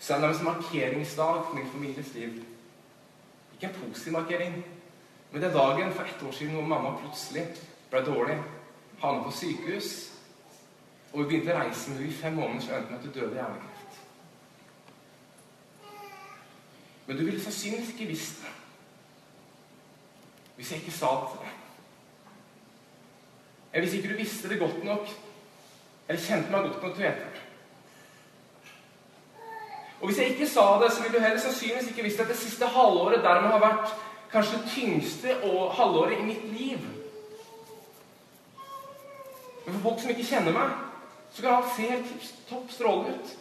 så 0.00 0.14
er 0.14 0.20
det 0.20 0.30
en 0.38 0.44
markeringsdag 0.44 1.42
for 1.46 1.54
min 1.54 1.70
families 1.72 2.14
liv. 2.14 2.44
Ikke 3.54 3.66
en 3.66 3.80
positiv 3.82 4.12
markering, 4.12 4.64
men 5.30 5.42
det 5.42 5.50
er 5.50 5.56
dagen 5.56 5.92
for 5.92 6.02
ett 6.02 6.22
år 6.22 6.32
siden 6.32 6.54
hvor 6.54 6.66
mamma 6.66 6.96
plutselig 7.00 7.46
ble 7.90 8.04
dårlig. 8.06 8.38
Havnet 9.00 9.24
på 9.24 9.30
sykehus 9.30 10.09
og 11.12 11.18
vi 11.18 11.26
begynte 11.26 11.54
å 11.54 11.58
reise 11.58 11.90
med 11.90 11.98
henne 11.98 12.10
i 12.10 12.18
fem 12.20 12.36
måneder, 12.38 12.62
så 12.62 12.76
endte 12.76 12.92
med 12.92 12.98
at 12.98 13.06
hun 13.06 13.14
døde 13.14 13.32
i 13.34 13.40
hjernekreft. 13.40 13.98
Men 17.06 17.18
du 17.18 17.24
ville 17.24 17.42
sannsynligvis 17.42 17.94
ikke 17.94 18.10
visst 18.12 18.42
det 18.44 18.56
hvis 20.60 20.70
jeg 20.74 20.82
ikke 20.82 20.92
sa 20.92 21.08
det 21.16 21.28
til 21.30 21.38
deg. 21.40 21.52
Eller 23.72 23.86
hvis 23.86 23.94
ikke 23.96 24.10
du 24.10 24.18
visste 24.18 24.48
det 24.50 24.58
godt 24.60 24.82
nok, 24.84 25.06
eller 26.08 26.20
kjente 26.20 26.52
meg 26.52 26.66
godt 26.66 26.82
nok 26.82 26.94
til 26.98 27.04
å 27.04 27.06
vite 27.06 27.22
det. 27.22 27.46
Og 30.00 30.10
hvis 30.10 30.18
jeg 30.20 30.34
ikke 30.34 30.48
sa 30.52 30.66
det, 30.82 30.90
så 30.92 31.02
ville 31.02 31.16
du 31.16 31.24
heller 31.24 31.40
sannsynligvis 31.40 31.88
ikke 31.88 32.04
visst 32.04 32.20
at 32.20 32.28
det 32.28 32.36
siste 32.36 32.68
halvåret 32.76 33.24
dermed 33.24 33.54
har 33.54 33.64
vært 33.64 33.96
kanskje 34.32 34.60
det 34.60 34.74
tyngste 34.74 35.38
halvåret 35.78 36.20
i 36.20 36.28
mitt 36.28 36.44
liv. 36.52 36.84
Men 39.64 39.74
for 39.74 39.82
folk 39.88 40.04
som 40.04 40.12
ikke 40.12 40.28
kjenner 40.28 40.56
meg, 40.60 40.89
så 41.32 41.42
kan 41.42 41.54
han 41.54 41.70
se 41.76 41.82
helt 41.82 42.34
topp 42.48 42.72
strålende 42.72 43.18
ut. 43.18 43.38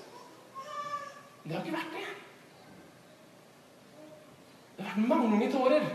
Men 1.44 1.50
det 1.50 1.58
har 1.58 1.66
ikke 1.66 1.78
vært 1.78 1.96
det. 1.96 2.06
Det 4.78 4.86
har 4.86 4.96
vært 4.96 5.08
mange 5.08 5.52
tårer. 5.52 5.88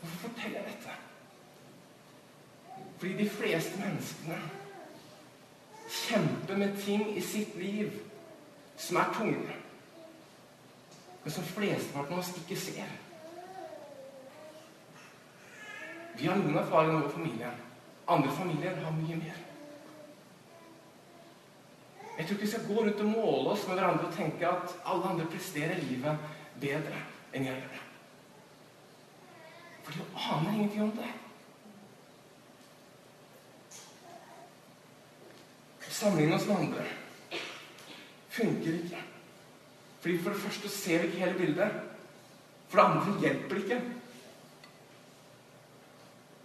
Hvorfor 0.00 0.18
forteller 0.28 0.58
jeg 0.58 0.66
dette? 0.72 0.96
Fordi 2.98 3.12
de 3.18 3.28
fleste 3.30 3.78
menneskene 3.80 4.40
kjemper 5.92 6.56
med 6.56 6.76
ting 6.82 7.16
i 7.16 7.20
sitt 7.20 7.56
liv 7.58 7.92
som 8.76 8.96
er 8.96 9.14
tunge, 9.14 9.56
men 11.24 11.32
som 11.32 11.44
flesteparten 11.44 12.14
av 12.14 12.18
oss 12.18 12.32
ikke 12.42 12.58
ser. 12.58 12.94
Vi 16.18 16.26
har 16.26 16.38
noen 16.38 16.58
erfaringer 16.58 16.98
i 16.98 17.02
vår 17.02 17.14
familie. 17.14 17.52
Andre 18.12 18.34
familier 18.36 18.76
har 18.84 18.92
mye 18.96 19.16
mer. 19.16 19.38
Jeg 22.18 22.26
tror 22.26 22.34
ikke 22.36 22.44
vi 22.44 22.50
skal 22.50 22.66
gå 22.68 22.74
rundt 22.82 23.00
og 23.00 23.08
måle 23.08 23.54
oss 23.54 23.64
med 23.68 23.78
hverandre 23.78 24.08
og 24.10 24.16
tenke 24.16 24.48
at 24.48 24.74
alle 24.84 25.14
andre 25.14 25.30
presterer 25.32 25.80
livet 25.80 26.28
bedre 26.60 27.00
enn 27.32 27.48
jeg 27.48 27.62
gjør. 27.62 27.80
For 29.82 29.96
du 29.96 30.18
aner 30.28 30.52
ingenting 30.52 30.84
om 30.84 30.92
det. 30.98 31.08
Sammenligne 36.02 36.36
oss 36.36 36.46
med 36.48 36.56
andre 36.56 36.84
funker 38.32 38.74
ikke. 38.74 39.00
Fordi 40.02 40.18
For 40.18 40.30
det 40.30 40.40
første 40.40 40.68
ser 40.68 40.98
vi 40.98 41.06
ikke 41.06 41.24
hele 41.24 41.38
bildet. 41.38 41.82
For 42.68 42.80
det 42.80 42.86
andre 42.86 43.20
hjelper 43.20 43.54
det 43.54 43.64
ikke. 43.64 43.80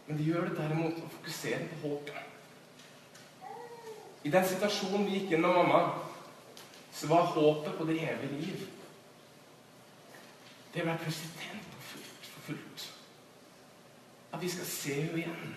Men 0.08 0.18
de 0.18 0.24
gjør 0.24 0.48
det 0.48 0.58
derimot 0.58 1.00
å 1.04 1.10
fokusere 1.18 1.68
på 1.72 1.90
håpet. 1.90 2.24
I 4.24 4.32
den 4.32 4.46
situasjonen 4.48 5.06
vi 5.08 5.20
gikk 5.20 5.36
inn 5.36 5.44
med 5.44 5.56
mamma, 5.56 5.82
så 6.96 7.08
var 7.12 7.30
håpet 7.36 7.78
på 7.78 7.86
det 7.86 8.00
evige 8.02 8.40
liv 8.42 8.66
Det 10.74 10.84
ble 10.84 10.94
plutselig 11.02 11.32
tent 11.42 11.76
og 11.78 11.84
fullt 11.90 12.26
for 12.32 12.46
fullt. 12.48 12.84
At 14.34 14.42
vi 14.42 14.50
skal 14.52 14.68
se 14.70 14.94
henne 14.98 15.22
igjen. 15.22 15.56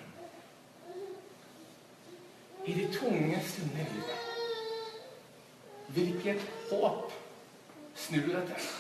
I 2.65 2.77
de 2.79 2.87
tunge 2.95 3.41
stunder 3.49 3.85
i 3.85 3.99
livet. 3.99 4.23
Hvilket 5.97 6.47
håp 6.71 7.13
snur 7.99 8.27
du 8.27 8.33
deg 8.33 8.49
til? 8.49 8.71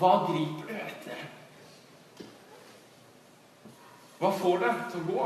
Hva 0.00 0.12
griper 0.30 0.70
du 0.70 0.74
etter? 0.78 1.26
Hva 4.22 4.30
får 4.38 4.60
deg 4.62 4.82
til 4.92 5.00
å 5.02 5.06
gå? 5.08 5.22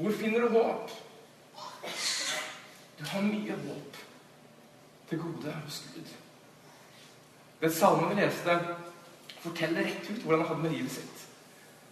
Hvor 0.00 0.16
finner 0.18 0.42
du 0.42 0.56
håp? 0.56 0.94
Du 2.98 3.04
har 3.12 3.22
mye 3.28 3.58
håp 3.60 4.00
til 5.10 5.20
gode 5.22 5.54
hos 5.60 5.78
Gud. 5.92 6.10
Den 7.60 7.74
salmen 7.76 8.10
vi 8.10 8.18
leste, 8.18 8.56
forteller 9.44 9.86
rett 9.86 10.10
ut 10.10 10.24
hvordan 10.24 10.42
han 10.42 10.48
hadde 10.50 10.64
med 10.64 10.74
livet 10.74 10.96
sitt. 10.96 11.22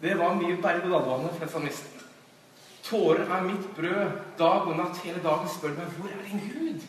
Det 0.03 0.19
var 0.19 0.35
mye 0.41 0.59
berg-og-dal-bane 0.67 1.31
for 1.39 1.55
salmisten. 1.55 2.05
Tårer 2.89 3.23
er 3.23 3.47
mitt 3.47 3.71
brød. 3.77 4.19
Dag 4.41 4.67
og 4.67 4.77
natt 4.81 4.99
hele 5.05 5.23
dagen 5.23 5.51
spør 5.53 5.77
meg 5.79 5.95
hvor 5.95 6.11
er 6.11 6.25
din 6.27 6.43
Gud? 6.49 6.89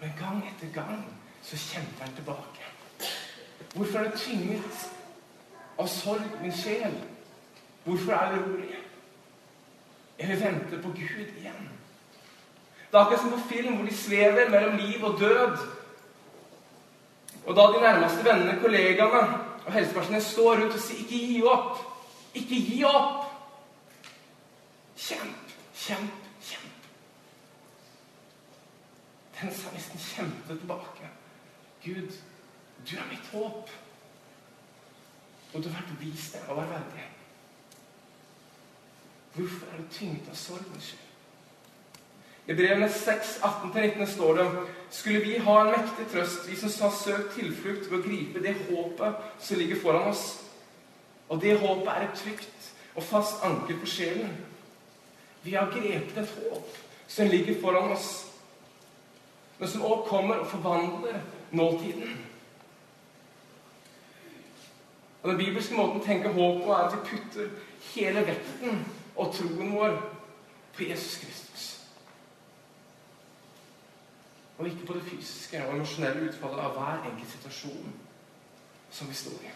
Men 0.00 0.16
gang 0.16 0.40
etter 0.48 0.72
gang 0.72 1.04
så 1.44 1.60
kjemper 1.60 2.06
han 2.06 2.16
tilbake. 2.16 2.73
Hvorfor 3.74 3.98
er 3.98 4.10
det 4.10 4.20
tynget 4.20 4.90
av 5.78 5.88
sorg, 5.88 6.26
min 6.42 6.52
sjel? 6.54 6.94
Hvorfor 7.84 8.12
er 8.12 8.32
det 8.32 8.42
rolig? 8.42 8.76
Jeg 10.18 10.28
vil 10.28 10.40
vente 10.40 10.82
på 10.82 10.88
Gud 10.88 11.32
igjen. 11.38 11.70
Det 12.90 13.00
er 13.00 13.02
akkurat 13.02 13.20
som 13.20 13.30
på 13.30 13.48
film, 13.48 13.76
hvor 13.76 13.86
de 13.86 13.96
svever 13.96 14.50
mellom 14.50 14.76
liv 14.76 15.04
og 15.04 15.18
død. 15.20 15.56
Og 17.46 17.56
da 17.56 17.62
de 17.62 17.80
nærmeste 17.82 18.24
vennene, 18.24 18.60
kollegaene 18.62 19.38
og 19.66 19.72
helsepersonell 19.72 20.22
står 20.22 20.60
rundt 20.60 20.74
og 20.74 20.80
sier 20.80 20.98
'ikke 20.98 21.18
gi 21.26 21.42
opp', 21.42 21.82
ikke 22.34 22.54
gi 22.54 22.84
opp. 22.84 23.24
Kjemp, 24.96 25.50
kjemp, 25.74 26.12
kjemp. 26.42 26.72
Den 29.40 29.54
salmisten 29.54 29.98
kjempet 29.98 30.58
tilbake. 30.58 31.10
Gud, 31.84 32.12
du 32.90 32.96
er 32.96 33.08
mitt 33.10 33.32
håp. 33.32 33.70
Og 35.54 35.62
du 35.62 35.68
har 35.68 35.80
vært 35.80 36.00
vis 36.02 36.30
deg 36.34 36.48
og 36.48 36.58
være 36.58 36.70
verdig. 36.74 37.08
Hvorfor 39.34 39.66
er 39.72 39.82
du 39.82 39.90
tynget 39.90 40.30
av 40.30 40.38
sorgen 40.38 40.80
skyld? 40.82 41.10
I 42.44 42.54
brevene 42.54 42.90
6, 42.92 43.38
18-19 43.42 44.06
står 44.06 44.34
det 44.36 44.46
skulle 44.92 45.20
vi 45.24 45.38
ha 45.46 45.54
en 45.60 45.70
mektig 45.72 46.04
trøst, 46.12 46.44
vi 46.50 46.56
som 46.60 46.72
har 46.82 46.92
søkt 46.98 47.38
tilflukt 47.38 47.88
ved 47.88 47.98
å 47.98 48.02
gripe 48.04 48.42
det 48.44 48.52
håpet 48.66 49.22
som 49.40 49.58
ligger 49.58 49.80
foran 49.80 50.10
oss. 50.10 50.26
Og 51.32 51.40
det 51.40 51.56
håpet 51.62 51.88
er 51.88 52.04
et 52.04 52.20
trygt 52.20 52.68
og 52.94 53.06
fast 53.08 53.40
anker 53.46 53.80
for 53.80 53.90
sjelen. 53.90 54.36
Vi 55.42 55.56
har 55.56 55.72
grepet 55.72 56.20
et 56.20 56.36
håp 56.36 56.76
som 57.08 57.32
ligger 57.32 57.56
foran 57.62 57.96
oss, 57.96 58.12
men 59.58 59.70
som 59.70 59.82
også 59.86 60.08
kommer 60.10 60.44
og 60.44 60.50
forvandler 60.52 61.18
nåtiden. 61.50 62.14
Og 65.24 65.30
Den 65.30 65.38
bibelske 65.38 65.74
måten 65.74 66.02
å 66.02 66.04
tenke 66.04 66.28
håp 66.28 66.58
på 66.66 66.72
er 66.74 66.82
at 66.84 66.94
vi 66.94 67.06
putter 67.08 67.52
hele 67.94 68.26
vekten 68.26 68.82
og 69.16 69.30
troen 69.32 69.70
vår 69.72 69.94
på 70.76 70.84
Jesus 70.84 71.16
Kristus. 71.22 71.64
Og 74.58 74.68
ikke 74.68 74.86
på 74.86 74.98
det 74.98 75.06
fysiske 75.08 75.62
og 75.64 75.78
emosjonelle 75.78 76.28
utfallet 76.28 76.60
av 76.66 76.76
hver 76.76 77.08
enkelt 77.08 77.32
situasjon 77.32 77.94
som 78.92 79.08
vi 79.08 79.16
står 79.16 79.48
i. 79.48 79.54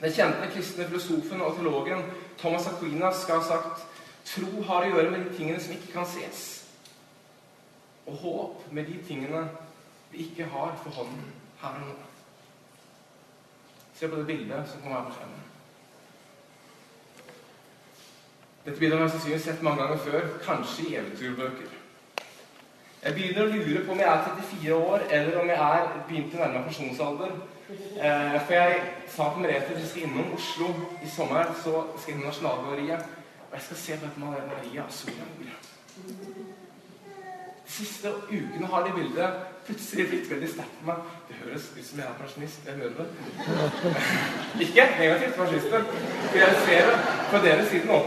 Den 0.00 0.16
kjente 0.16 0.48
kristne 0.54 0.88
filosofen 0.88 1.44
og 1.44 1.58
teologen 1.58 2.00
Thomas 2.40 2.72
Aquinas 2.72 3.20
skal 3.20 3.42
ha 3.42 3.48
sagt 3.50 3.84
tro 4.30 4.62
har 4.64 4.86
å 4.86 4.94
gjøre 4.94 5.10
med 5.12 5.26
de 5.26 5.36
tingene 5.36 5.60
som 5.60 5.76
ikke 5.76 5.92
kan 5.92 6.08
ses, 6.08 6.46
og 8.08 8.16
håp 8.24 8.70
med 8.72 8.88
de 8.88 8.96
tingene 9.04 9.44
vi 10.10 10.24
ikke 10.30 10.48
har 10.48 10.72
for 10.80 11.02
hånden 11.02 11.34
her 11.60 11.82
og 11.82 11.92
nå. 11.92 12.09
Se 14.00 14.08
på 14.08 14.16
det 14.16 14.26
bildet 14.26 14.68
som 14.68 14.80
kommer 14.80 14.96
her 14.96 15.08
på 15.10 15.12
skjermen. 15.12 15.40
Dette 18.64 18.78
bildet 18.78 18.98
har 18.98 19.02
jeg 19.04 19.10
sannsynligvis 19.10 19.44
sett 19.44 19.64
mange 19.66 19.82
ganger 19.82 19.98
før, 20.04 20.28
kanskje 20.44 20.86
i 20.86 20.94
eventyrbøker. 21.02 21.74
Jeg 23.02 23.16
begynner 23.18 23.42
å 23.44 23.50
lure 23.50 23.82
på 23.84 23.92
om 23.92 24.00
jeg 24.00 24.08
er 24.08 24.24
34 24.38 24.78
år, 24.78 25.04
eller 25.18 25.36
om 25.42 25.52
jeg 25.52 25.60
er 25.66 25.92
begynt 26.08 26.36
å 26.38 26.40
nærme 26.40 26.54
meg 26.54 26.70
pensjonsalder. 26.70 27.36
Eh, 27.76 28.38
for 28.46 28.56
jeg 28.56 28.80
sa 29.18 29.28
til 29.34 29.44
Merete 29.44 29.74
at 29.74 29.82
vi 29.82 29.88
skal 29.90 30.08
innom 30.08 30.32
Oslo 30.38 30.72
i 31.04 31.12
sommer, 31.16 31.52
så 31.60 31.84
skal 31.98 32.14
jeg 32.14 32.16
innom 32.16 32.30
Nasjonalgalleriet. 32.30 33.16
Og 33.50 33.58
jeg 33.58 33.66
skal 33.68 33.82
se 33.84 33.98
på 33.98 34.06
dette 34.06 34.24
maleriet 34.24 34.80
av 34.86 34.94
Soria 34.96 35.28
Moria. 35.34 35.60
Siste 37.70 38.10
ukene 38.30 38.66
har 38.66 38.82
det 38.86 38.94
bildet 38.96 39.42
plutselig 39.66 40.06
blitt 40.10 40.30
veldig 40.30 40.48
sterkt 40.50 40.78
for 40.80 40.90
meg. 40.90 41.10
Det 41.28 41.36
høres 41.44 41.68
ut 41.76 41.84
som 41.86 42.00
jeg 42.00 42.06
er 42.08 42.16
pensjonist. 42.18 42.64
Jeg 42.66 42.74
hører 42.80 42.94
det. 42.98 43.06
Ikke 44.66 44.86
negativt 44.98 45.36
pensjonister. 45.38 45.84
For 46.24 46.38
jeg 46.40 46.56
ser 46.64 46.88
det 46.90 46.96
på 47.30 47.42
deres 47.44 47.70
side 47.70 47.86
nå. 47.86 48.00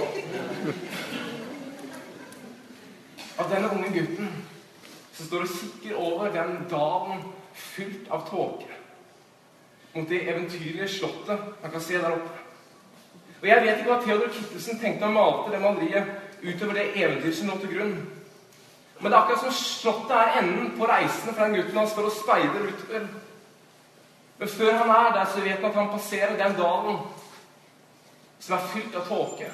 At 3.40 3.50
denne 3.54 3.72
unge 3.72 3.94
gutten 3.96 4.34
som 5.14 5.30
står 5.30 5.46
og 5.46 5.54
kikker 5.54 6.00
over 6.02 6.34
den 6.34 6.58
dalen 6.70 7.24
fylt 7.54 8.10
av 8.12 8.26
tåke, 8.28 8.68
mot 9.94 10.10
det 10.10 10.24
eventyrlige 10.26 10.88
slottet 10.90 11.40
man 11.62 11.72
kan 11.72 11.82
se 11.86 12.02
der 12.02 12.16
oppe. 12.16 12.40
Og 13.44 13.48
Jeg 13.48 13.62
vet 13.62 13.80
ikke 13.80 13.92
hva 13.92 14.02
Theodor 14.02 14.32
Kittelsen 14.34 14.80
tenkte 14.82 15.06
han 15.06 15.16
malte 15.16 15.52
det 15.54 15.62
maleriet 15.62 16.44
utover 16.44 16.78
det 16.80 16.86
eventyret 16.96 17.36
som 17.38 17.52
lå 17.52 17.58
til 17.62 17.74
grunn. 17.76 17.96
Men 19.04 19.12
det 19.12 19.18
er 19.18 19.22
akkurat 19.22 19.42
som 19.44 19.52
slottet 19.52 20.12
er 20.16 20.38
enden 20.40 20.70
på 20.78 20.88
reisen 20.88 21.34
for 21.34 21.44
den 21.44 21.58
gutten 21.58 21.78
han 21.78 21.90
for 21.92 22.08
å 22.08 22.12
speide 22.16 22.62
utover. 22.70 23.08
Men 24.38 24.52
før 24.54 24.78
han 24.80 24.92
er 24.96 25.10
der, 25.18 25.26
så 25.28 25.42
vet 25.44 25.58
han 25.60 25.66
at 25.70 25.80
han 25.82 25.90
passerer 25.92 26.38
den 26.40 26.56
dalen 26.56 27.02
som 28.40 28.56
er 28.56 28.70
fylt 28.72 28.96
av 28.96 29.10
tåke. 29.10 29.50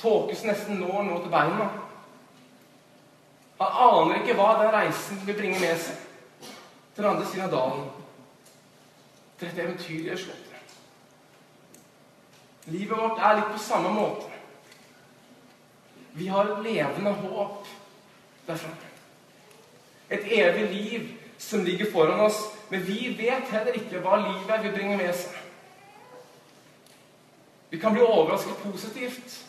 Tåke 0.00 0.36
som 0.36 0.48
nesten 0.48 0.80
når 0.80 1.04
nå 1.04 1.18
til 1.20 1.34
beina. 1.34 1.66
Han 3.60 3.76
aner 3.88 4.22
ikke 4.22 4.38
hva 4.40 4.48
den 4.62 4.72
reisen 4.72 5.20
vil 5.28 5.36
bringe 5.36 5.60
med 5.60 5.84
seg 5.84 6.00
til 6.94 7.02
den 7.02 7.10
andre 7.10 7.28
siden 7.28 7.44
av 7.44 7.54
dalen. 7.58 7.84
Til 9.36 9.50
dette 9.50 9.64
eventyrlige 9.66 10.18
slottet. 10.24 10.80
Livet 12.72 12.96
vårt 12.96 13.20
er 13.20 13.36
litt 13.36 13.52
på 13.52 13.60
samme 13.60 13.92
måte. 13.92 14.32
Vi 16.16 16.32
har 16.32 16.56
levende 16.64 17.12
håp 17.20 17.68
derfra. 18.48 18.72
Et 20.14 20.26
evig 20.38 20.66
liv 20.70 21.08
som 21.38 21.64
ligger 21.64 21.90
foran 21.92 22.20
oss, 22.20 22.38
men 22.70 22.86
vi 22.86 23.16
vet 23.18 23.50
heller 23.50 23.74
ikke 23.78 24.02
hva 24.04 24.20
livet 24.22 24.62
vil 24.62 24.76
bringe 24.76 24.96
med 25.00 25.10
seg. 25.18 25.40
Vi 27.70 27.80
kan 27.82 27.92
bli 27.96 28.04
overrasket 28.06 28.62
positivt, 28.62 29.40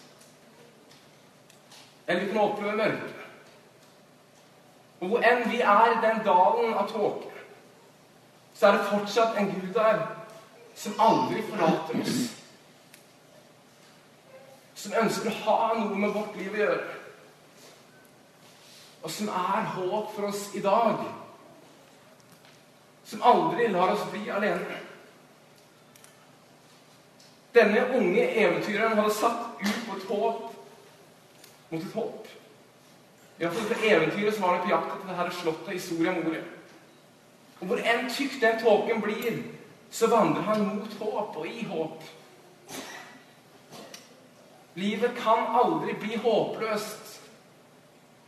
eller 2.07 2.25
vi 2.25 2.31
kan 2.31 2.41
oppleve 2.41 2.75
mørke. 2.79 3.11
Og 4.99 5.07
hvor 5.07 5.25
enn 5.27 5.43
vi 5.51 5.61
er 5.61 5.91
i 5.91 6.01
den 6.01 6.23
dalen 6.25 6.73
av 6.73 6.89
tåke, 6.89 7.29
så 8.55 8.67
er 8.67 8.77
det 8.77 8.89
fortsatt 8.89 9.37
en 9.37 9.51
Gud 9.51 9.73
der 9.75 10.01
som 10.75 10.95
aldri 10.99 11.43
forlater 11.49 12.01
oss. 12.01 12.21
Som 14.75 14.95
ønsker 15.03 15.31
å 15.31 15.41
ha 15.43 15.73
noe 15.79 15.97
med 15.99 16.15
vårt 16.15 16.37
liv 16.39 16.55
å 16.55 16.63
gjøre 16.63 17.04
som 19.11 19.29
er 19.29 19.69
håp 19.75 20.11
for 20.15 20.29
oss 20.29 20.49
i 20.55 20.61
dag. 20.63 21.03
Som 23.05 23.21
aldri 23.21 23.67
lar 23.67 23.93
oss 23.93 24.05
bli 24.11 24.29
alene. 24.33 24.79
Denne 27.55 27.85
unge 27.95 28.23
eventyreren 28.35 28.97
hadde 28.97 29.13
satt 29.15 29.61
ut 29.61 29.83
på 29.87 29.97
et 29.97 30.07
håp 30.09 30.41
mot 31.69 31.81
et 31.81 31.93
håp. 31.93 32.27
Iallfall 33.39 33.69
for 33.69 33.85
eventyret 33.85 34.35
så 34.35 34.41
var 34.41 34.61
på 34.63 34.71
jakt 34.71 34.93
etter 34.95 35.11
dette 35.11 35.37
slottet 35.39 35.75
i 35.75 35.79
Soria 35.79 36.13
Moria. 36.15 36.43
Og 37.59 37.69
hvor 37.69 37.81
enn 37.83 38.09
tykk 38.11 38.39
den 38.41 38.59
tåken 38.63 39.01
blir, 39.03 39.41
så 39.91 40.09
vandrer 40.11 40.43
han 40.49 40.65
mot 40.67 40.97
håp 40.99 41.37
og 41.39 41.47
i 41.47 41.63
håp. 41.69 42.03
Livet 44.75 45.15
kan 45.15 45.55
aldri 45.55 45.95
bli 45.99 46.17
håpløst 46.19 47.13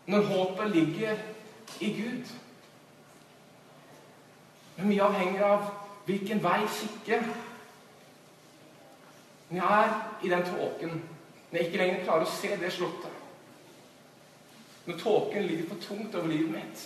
når 0.07 0.21
håpet 0.21 0.71
ligger 0.71 1.17
i 1.79 2.01
Gud. 2.01 2.25
Men 4.77 4.87
mye 4.87 5.03
avhenger 5.03 5.43
av 5.43 5.65
hvilken 6.07 6.39
vei 6.43 6.61
kikker. 6.71 7.25
Når 9.49 9.57
jeg 9.59 9.83
er 9.83 9.95
i 10.23 10.29
den 10.31 10.45
tåken, 10.47 10.93
når 11.51 11.59
jeg 11.59 11.67
ikke 11.67 11.81
lenger 11.81 12.03
klarer 12.03 12.27
å 12.27 12.31
se 12.31 12.51
det 12.59 12.71
slottet 12.75 13.23
Når 14.87 14.97
tåken 14.99 15.43
ligger 15.43 15.69
for 15.69 15.83
tungt 15.83 16.15
over 16.15 16.27
livet 16.27 16.51
mitt, 16.51 16.83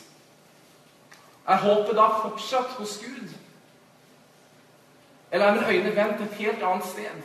er 1.47 1.61
håpet 1.61 1.97
da 1.97 2.07
fortsatt 2.21 2.77
hos 2.77 2.97
Gud? 3.01 3.35
Eller 5.31 5.45
er 5.45 5.55
mine 5.55 5.69
øyne 5.69 5.95
vendt 5.95 6.21
et 6.21 6.39
helt 6.41 6.63
annet 6.63 6.85
sted? 6.85 7.21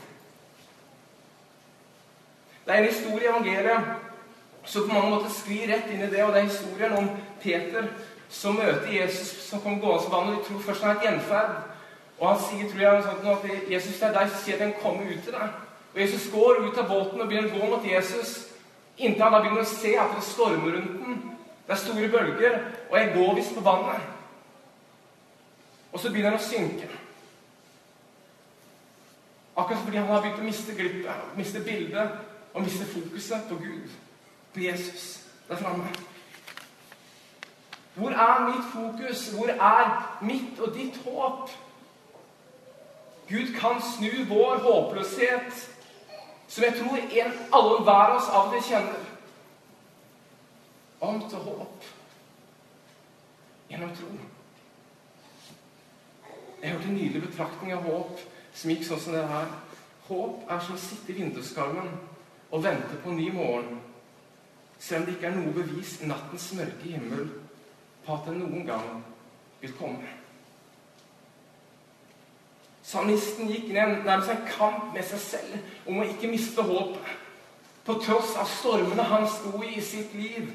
Det 2.66 2.74
er 2.74 2.78
en 2.82 2.90
historie 2.90 3.24
i 3.24 3.28
evangeliet 3.28 4.05
så 4.66 4.83
på 4.83 4.92
mange 4.92 5.11
måter 5.11 5.31
sklir 5.31 5.70
rett 5.70 5.90
inn 5.90 6.02
i 6.02 6.11
det, 6.11 6.24
og 6.24 6.33
det 6.35 6.42
er 6.42 6.48
historien 6.48 6.96
om 6.98 7.11
Peter 7.42 7.87
som 8.29 8.57
møter 8.59 8.90
Jesus 8.90 9.29
som 9.46 9.62
kommer 9.62 9.79
gående 9.81 10.09
på 10.09 10.16
vannet. 10.16 10.40
De 10.40 10.48
tror 10.48 10.64
først 10.64 10.83
han 10.83 10.96
er 10.96 10.98
et 10.98 11.07
gjenferd. 11.07 11.55
Og 12.18 12.29
han 12.29 12.42
sier 12.42 12.70
tror 12.70 12.83
jeg, 12.83 13.05
sånn 13.05 13.31
at 13.31 13.70
Jesus 13.70 14.00
det 14.00 14.09
er 14.09 14.16
deg 14.16 14.33
som 14.33 14.42
sier 14.42 14.59
at 14.59 14.64
han 14.64 14.74
kommer 14.83 15.07
ut 15.07 15.22
til 15.22 15.37
deg. 15.37 15.62
Og 15.94 16.00
Jesus 16.02 16.29
går 16.33 16.61
ut 16.64 16.81
av 16.83 16.90
båten 16.90 17.22
og 17.22 17.31
begynner 17.31 17.52
å 17.52 17.61
gå 17.61 17.70
mot 17.70 17.87
Jesus. 17.87 18.35
Inntil 18.96 19.22
han 19.22 19.37
da 19.37 19.42
begynner 19.44 19.62
å 19.62 19.70
se 19.70 19.92
at 20.00 20.14
det 20.16 20.24
stormer 20.26 20.79
rundt 20.79 21.00
den. 21.05 21.18
Det 21.66 21.74
er 21.74 21.83
store 21.83 22.09
bølger, 22.09 22.59
og 22.90 22.96
jeg 22.98 23.12
går 23.14 23.35
visst 23.37 23.55
på 23.55 23.64
vannet. 23.66 24.12
Og 25.92 26.00
så 26.00 26.11
begynner 26.11 26.35
han 26.35 26.40
å 26.40 26.46
synke. 26.46 26.88
Akkurat 29.57 29.83
fordi 29.85 29.98
han 29.98 30.11
har 30.11 30.22
begynt 30.24 30.42
å 30.42 30.46
miste 30.46 30.74
glippet, 30.76 31.31
miste 31.37 31.62
bildet 31.64 32.18
og 32.52 32.64
miste 32.64 32.87
fokuset 32.90 33.48
på 33.48 33.59
Gud 33.61 33.94
på 34.56 34.60
Jesus 34.60 35.20
der 35.48 35.56
framme. 35.56 35.88
Hvor 37.94 38.10
er 38.10 38.46
mitt 38.46 38.64
fokus? 38.72 39.28
Hvor 39.28 39.48
er 39.48 40.18
mitt 40.22 40.60
og 40.60 40.74
ditt 40.74 40.96
håp? 41.04 41.50
Gud 43.28 43.54
kan 43.60 43.82
snu 43.82 44.24
vår 44.28 44.56
håpløshet, 44.56 45.70
som 46.48 46.64
jeg 46.64 46.74
tror 46.78 46.96
en, 46.96 47.32
alle 47.52 47.82
hver 47.82 47.92
av 47.92 48.16
oss 48.16 48.28
av 48.28 48.46
og 48.46 48.52
til 48.54 48.62
kjenner, 48.68 49.08
om 51.00 51.18
til 51.28 51.38
håp 51.38 51.88
gjennom 53.70 53.90
tro. 53.96 54.12
Jeg 56.62 56.70
hørte 56.70 56.88
en 56.88 56.94
nydelig 56.94 57.22
betraktning 57.26 57.74
av 57.74 57.82
håp 57.90 58.22
som 58.54 58.70
gikk 58.70 58.86
sånn 58.86 59.02
som 59.02 59.18
det 59.18 59.26
her. 59.28 59.50
Håp 60.06 60.46
er 60.48 60.62
som 60.62 60.78
å 60.78 60.80
sitte 60.80 61.12
i 61.12 61.18
vinduskarmen 61.18 61.90
og 62.50 62.64
vente 62.64 63.02
på 63.02 63.10
en 63.10 63.20
ny 63.20 63.28
morgen 63.34 63.82
selv 64.87 65.01
om 65.01 65.07
det 65.07 65.16
ikke 65.16 65.27
er 65.27 65.35
noe 65.35 65.55
bevis 65.55 65.96
i 66.03 66.07
nattens 66.07 66.53
mørke 66.55 66.92
himmel 66.92 67.27
på 68.07 68.14
at 68.14 68.29
det 68.29 68.37
noen 68.38 68.66
gang 68.68 69.01
vil 69.59 69.72
komme. 69.75 70.12
Salmisten 72.87 73.51
gikk 73.51 73.72
ned 73.75 74.05
nærmest 74.07 74.31
en 74.31 74.44
kamp 74.46 74.92
med 74.94 75.03
seg 75.09 75.22
selv 75.25 75.88
om 75.90 75.99
å 75.99 76.07
ikke 76.07 76.31
miste 76.31 76.62
håpet, 76.62 77.16
på 77.87 77.96
tross 78.03 78.35
av 78.38 78.46
stormene 78.51 79.03
han 79.11 79.27
sto 79.31 79.59
i 79.62 79.72
i 79.75 79.83
sitt 79.83 80.14
liv. 80.14 80.53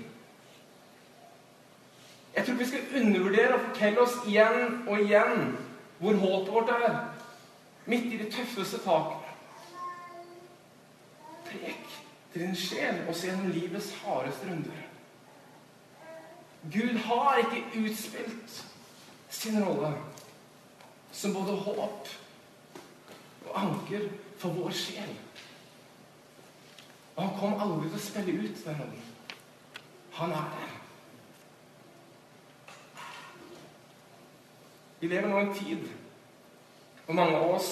Jeg 2.31 2.45
tror 2.45 2.55
ikke 2.55 2.63
vi 2.63 2.69
skal 2.69 3.01
undervurdere 3.01 3.57
og 3.57 3.65
fortelle 3.65 4.03
oss 4.05 4.15
igjen 4.31 4.77
og 4.85 5.03
igjen 5.03 5.57
hvor 5.99 6.19
håpet 6.23 6.53
vårt 6.55 6.71
er. 6.77 6.95
Midt 7.91 8.13
i 8.13 8.21
de 8.21 8.29
tøffeste 8.31 8.79
takene. 8.85 9.27
prek 11.51 12.00
til 12.33 12.41
din 12.41 12.55
sjel 12.55 13.01
også 13.09 13.27
gjennom 13.27 13.51
livets 13.51 13.91
hardeste 14.01 14.47
runder. 14.47 14.87
Gud 16.71 16.97
har 16.97 17.37
ikke 17.37 17.81
utspilt 17.81 18.65
sin 19.29 19.63
rolle 19.63 19.93
som 21.11 21.33
både 21.33 21.57
håp 21.57 22.07
og 23.49 23.61
anker 23.63 24.07
for 24.37 24.49
vår 24.49 24.71
sjel. 24.71 25.15
Og 27.15 27.23
han 27.23 27.39
kom 27.39 27.57
aldri 27.59 27.89
til 27.89 27.99
å 27.99 28.03
spille 28.05 28.37
ut 28.45 28.63
den 28.65 28.79
rollen. 28.79 29.07
Han 30.19 30.31
er 30.31 30.53
der. 30.55 30.77
Vi 35.01 35.09
lever 35.09 35.27
nå 35.27 35.39
en 35.39 35.55
tid 35.57 35.89
hvor 37.05 37.17
mange 37.17 37.37
av 37.37 37.55
oss 37.57 37.69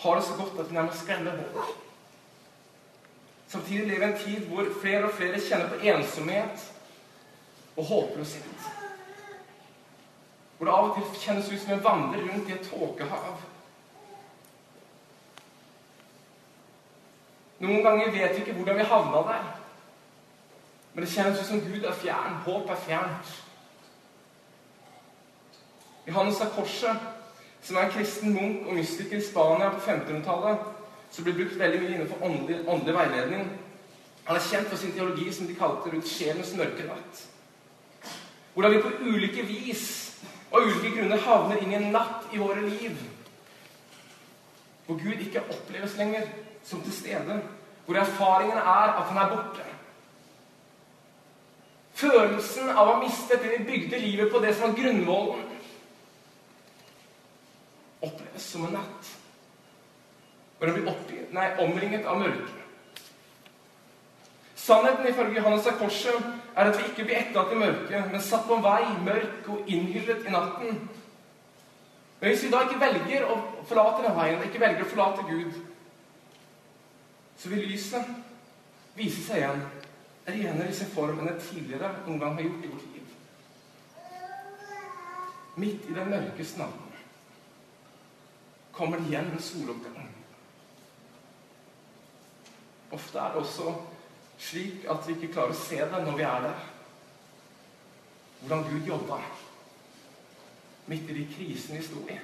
har 0.00 0.16
det 0.16 0.24
så 0.26 0.36
godt 0.38 0.60
at 0.60 0.70
vi 0.70 0.74
nærmest 0.74 1.06
glemmer 1.06 1.42
håp. 1.52 1.83
Samtidig 3.54 3.86
lever 3.86 4.06
vi 4.06 4.12
i 4.12 4.12
en 4.12 4.18
tid 4.18 4.46
hvor 4.50 4.66
flere 4.82 5.04
og 5.04 5.12
flere 5.14 5.40
kjenner 5.40 5.68
på 5.68 5.76
ensomhet 5.86 6.62
og 7.76 7.84
håpløshet. 7.84 8.64
Hvor 10.56 10.66
det 10.66 10.74
av 10.74 10.88
og 10.88 10.96
til 10.96 11.20
kjennes 11.22 11.52
ut 11.52 11.60
som 11.62 11.76
en 11.76 11.84
vandrer 11.84 12.24
rundt 12.24 12.50
i 12.50 12.56
et 12.56 12.66
tåkehav. 12.66 13.36
Noen 17.62 17.86
ganger 17.86 18.10
vet 18.10 18.34
vi 18.34 18.42
ikke 18.42 18.58
hvordan 18.58 18.82
vi 18.82 18.90
havna 18.90 19.22
der. 19.30 19.48
Men 20.94 21.06
det 21.06 21.14
kjennes 21.14 21.40
ut 21.40 21.46
som 21.52 21.62
Gud 21.62 21.86
er 21.86 22.02
fjern. 22.02 22.42
Håp 22.48 22.74
er 22.74 22.84
fjernt. 22.88 23.34
Johannes 26.08 26.42
av 26.42 26.50
Korset, 26.58 27.10
som 27.62 27.76
er 27.76 27.86
en 27.86 27.94
kristen 27.94 28.34
munk 28.34 28.66
og 28.66 28.74
mystiker 28.82 29.22
i 29.22 29.26
Spania 29.30 29.70
på 29.70 29.84
1500-tallet, 29.86 30.73
som 31.14 31.24
blir 31.24 31.36
brukt 31.38 31.54
veldig 31.58 31.78
mye 31.78 31.94
innenfor 31.94 32.22
åndelig, 32.26 32.56
åndelig 32.66 32.94
veiledning. 32.96 33.44
Han 34.24 34.36
er 34.36 34.46
kjent 34.48 34.70
for 34.72 34.80
sin 34.80 34.94
teologi 34.96 35.28
som 35.32 35.46
de 35.46 35.54
kalte 35.54 35.92
rundt 35.92 36.08
sjelens 36.10 36.50
mørke 36.58 36.86
natt. 36.88 37.20
Hvordan 38.54 38.74
vi 38.74 38.80
på 38.82 38.90
ulike 39.12 39.44
vis 39.46 39.84
og 40.50 40.66
ulike 40.66 40.90
grunner 40.96 41.22
havner 41.22 41.62
inn 41.62 41.70
i 41.70 41.78
en 41.78 41.92
natt 41.94 42.34
i 42.34 42.40
våre 42.42 42.66
liv. 42.66 42.98
Hvor 44.86 44.98
Gud 44.98 45.22
ikke 45.22 45.46
oppleves 45.54 45.94
lenger 46.00 46.26
som 46.66 46.82
til 46.82 46.98
stede. 46.98 47.40
Hvor 47.86 48.00
erfaringen 48.00 48.58
er 48.58 48.98
at 48.98 49.08
han 49.12 49.22
er 49.22 49.32
borte. 49.36 49.70
Følelsen 51.94 52.72
av 52.74 52.88
å 52.88 52.92
ha 52.96 53.02
mistet 53.04 53.42
det 53.42 53.52
vi 53.52 53.66
bygde 53.68 54.02
livet 54.02 54.32
på, 54.32 54.40
det 54.42 54.56
som 54.56 54.66
var 54.66 54.80
grunnvollen, 54.80 55.44
oppleves 58.02 58.48
som 58.50 58.66
en 58.66 58.74
natt. 58.80 59.12
Hvor 60.58 60.70
han 60.70 60.76
blir 60.78 60.90
oppi, 60.92 61.20
nei, 61.34 61.48
omringet 61.64 62.06
av 62.06 62.20
mørke. 62.22 62.64
Sannheten 64.64 65.10
ifølge 65.10 65.40
Johannes 65.40 65.66
av 65.68 65.76
Korset 65.76 66.28
er 66.56 66.70
at 66.70 66.78
vi 66.78 66.86
ikke 66.88 67.04
blir 67.04 67.18
etterlatt 67.18 67.52
i 67.52 67.60
mørket, 67.60 68.06
men 68.12 68.22
satt 68.24 68.46
på 68.48 68.56
en 68.56 68.64
vei, 68.64 68.82
mørk 69.04 69.50
og 69.52 69.68
innhyllet 69.68 70.24
i 70.24 70.32
natten. 70.32 70.78
Men 72.20 72.30
hvis 72.30 72.46
vi 72.46 72.52
da 72.54 72.62
ikke 72.64 72.80
velger 72.80 73.26
å 73.28 73.36
forlate 73.68 74.06
den 74.06 74.16
veien, 74.16 74.44
ikke 74.46 74.62
velger 74.62 74.86
å 74.86 74.92
forlate 74.94 75.26
Gud, 75.28 75.58
så 77.36 77.52
vil 77.52 77.66
lyset 77.68 78.08
vise 78.96 79.20
seg 79.26 79.42
igjen 79.42 79.64
renere 80.24 80.70
i 80.70 80.76
sin 80.78 80.88
form 80.94 81.18
enn 81.20 81.28
det 81.28 81.42
tidligere 81.44 81.90
noen 82.06 82.22
gang 82.22 82.38
har 82.38 82.46
gjort 82.46 82.64
i 82.64 82.72
vårt 82.72 82.90
liv. 82.94 83.14
Midt 85.60 85.88
i 85.90 85.96
den 85.98 86.10
mørkeste 86.10 86.62
natten 86.62 86.80
kommer 88.74 88.98
det 88.98 89.12
igjen 89.12 89.28
en 89.30 89.44
soloppgang. 89.44 90.08
Ofte 92.94 93.18
er 93.18 93.34
det 93.34 93.42
også 93.42 93.74
slik 94.38 94.84
at 94.90 95.06
vi 95.06 95.16
ikke 95.16 95.32
klarer 95.34 95.54
å 95.54 95.58
se 95.58 95.78
det 95.78 96.02
når 96.04 96.18
vi 96.18 96.26
er 96.28 96.46
der. 96.48 96.62
Hvordan 98.44 98.64
Gud 98.70 98.88
jobba 98.88 99.18
midt 100.86 101.10
i 101.10 101.16
de 101.16 101.24
krisene 101.32 101.78
vi 101.78 101.86
sto 101.86 102.02
i. 102.12 102.18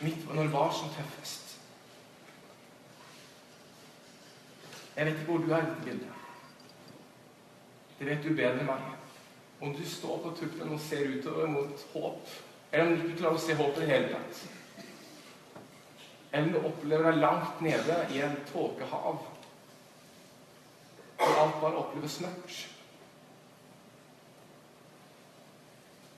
Midt 0.00 0.28
når 0.28 0.42
det 0.42 0.52
var 0.52 0.70
som 0.72 0.92
tøffest. 0.94 1.56
Jeg 4.96 5.06
vet 5.06 5.18
ikke 5.18 5.30
hvor 5.30 5.42
du 5.44 5.50
er 5.52 5.64
i 5.64 5.70
dette 5.70 5.84
bildet. 5.84 6.12
Det 7.98 8.06
vet 8.06 8.22
du 8.24 8.36
bedre 8.36 8.60
enn 8.60 8.68
meg. 8.68 8.92
Om 9.60 9.72
du 9.76 9.82
står 9.88 10.20
på 10.22 10.34
tuppen 10.38 10.72
og 10.72 10.80
ser 10.80 11.08
utover 11.16 11.48
mot 11.48 11.84
håp, 11.92 12.36
eller 12.72 12.86
om 12.86 12.94
du 12.94 13.04
ikke 13.06 13.18
klarer 13.22 13.40
å 13.40 13.44
se 13.44 13.56
håpet 13.56 13.82
i 13.82 13.86
det 13.86 13.92
hele 13.92 14.12
tatt. 14.12 14.40
Eller 16.32 16.52
du 16.52 16.66
opplever 16.66 17.10
deg 17.10 17.20
langt 17.22 17.60
nede 17.64 17.98
i 18.12 18.20
en 18.24 18.36
tåkehav 18.52 19.24
hvor 21.16 21.38
alt 21.40 21.60
bare 21.60 21.80
oppleves 21.80 22.18
mørkt. 22.20 22.56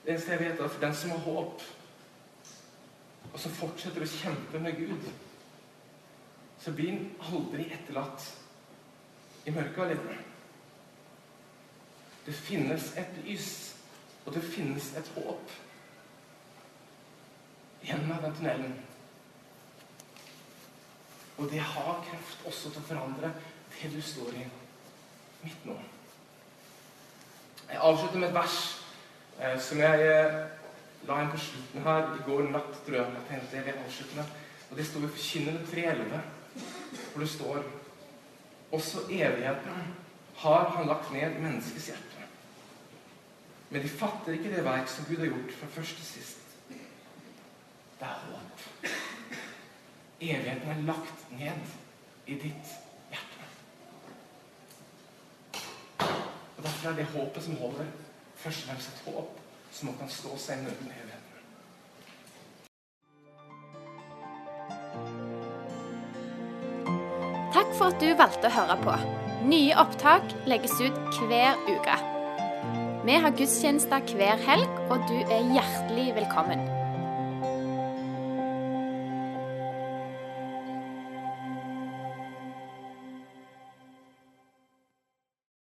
Det 0.03 0.11
eneste 0.11 0.31
jeg 0.31 0.39
vet, 0.39 0.59
er 0.59 0.65
at 0.65 0.71
for 0.71 0.81
den 0.81 0.95
som 0.95 1.13
har 1.13 1.23
håp, 1.23 1.63
og 3.33 3.39
som 3.39 3.53
fortsetter 3.53 4.03
å 4.03 4.09
kjempe 4.09 4.61
med 4.63 4.77
Gud, 4.79 5.07
så 6.59 6.73
blir 6.75 6.91
han 6.95 7.07
aldri 7.29 7.69
etterlatt 7.71 8.25
i 9.47 9.53
mørket 9.55 9.83
alene. 9.85 10.17
Det 12.25 12.35
finnes 12.35 12.91
et 12.99 13.21
lys, 13.23 13.49
og 14.25 14.33
det 14.35 14.43
finnes 14.43 14.91
et 14.99 15.11
håp 15.15 15.55
gjennom 17.85 18.19
den 18.25 18.35
tunnelen. 18.35 18.75
Og 21.39 21.47
det 21.51 21.61
har 21.63 22.03
kraft 22.03 22.45
også 22.45 22.73
til 22.73 22.81
å 22.81 22.87
forandre 22.89 23.31
det 23.79 23.91
du 23.93 24.01
står 24.03 24.33
i 24.35 24.45
midt 25.45 25.65
nå. 25.69 25.75
Jeg 27.69 27.79
avslutter 27.85 28.19
med 28.19 28.27
et 28.27 28.35
vers 28.35 28.57
eh, 29.39 29.55
som 29.63 29.79
jeg 29.79 30.07
eh, 30.09 30.39
la 31.07 31.21
inn 31.23 31.31
på 31.31 31.39
slutten 31.39 31.85
her 31.85 32.11
i 32.17 32.25
går 32.25 32.49
natt. 32.51 32.73
tror 32.85 32.97
jeg, 32.97 33.13
jeg 33.15 33.27
tenkte 33.29 33.57
jeg 33.57 33.67
vil 33.69 33.81
avslutte 33.85 34.19
med. 34.19 34.35
Og 34.69 34.77
Det 34.77 34.85
står 34.85 35.05
i 35.05 35.11
Forkynnende 35.15 35.63
3.11, 35.71 36.19
hvor 37.13 37.23
det 37.23 37.29
står 37.29 37.63
også 38.71 39.05
evigheten 39.09 39.87
har 40.43 40.69
han 40.75 40.87
lagt 40.87 41.13
ned 41.13 41.39
menneskets 41.39 41.87
hjerte. 41.87 42.27
Men 43.69 43.81
de 43.81 43.89
fatter 43.89 44.35
ikke 44.35 44.51
det 44.55 44.65
verk 44.65 44.89
som 44.89 45.05
Gud 45.07 45.23
har 45.23 45.31
gjort 45.31 45.55
fra 45.59 45.71
først 45.73 45.95
til 45.95 46.05
sist. 46.05 46.57
Det 47.99 48.07
er 48.07 48.25
håp. 48.27 49.08
Evigheten 50.21 50.69
er 50.69 50.81
lagt 50.83 51.31
ned 51.31 51.59
i 52.27 52.35
ditt 52.35 52.71
hjerte. 53.09 53.45
Og 56.57 56.63
Derfor 56.63 56.89
er 56.89 56.95
det 56.97 57.05
håpet 57.13 57.43
som 57.43 57.55
holder, 57.61 57.85
først 58.35 58.63
og 58.63 58.69
fremst 58.69 58.89
et 58.89 59.13
håp 59.13 59.39
som 59.71 59.93
kan 59.99 60.11
stå 60.11 60.35
seg 60.37 60.59
i 60.59 60.65
møte 60.65 60.83
med 60.83 60.97
evigheten. 61.03 61.25
Takk 67.55 67.71
for 67.77 67.87
at 67.87 68.03
du 68.03 68.09
valgte 68.19 68.51
å 68.51 68.55
høre 68.57 68.77
på. 68.83 68.97
Nye 69.49 69.77
opptak 69.79 70.35
legges 70.51 70.75
ut 70.83 71.21
hver 71.29 71.55
uke. 71.69 71.95
Vi 73.07 73.15
har 73.23 73.31
gudstjenester 73.39 74.03
hver 74.19 74.43
helg, 74.49 74.83
og 74.91 75.07
du 75.07 75.15
er 75.31 75.47
hjertelig 75.55 76.11
velkommen. 76.19 76.68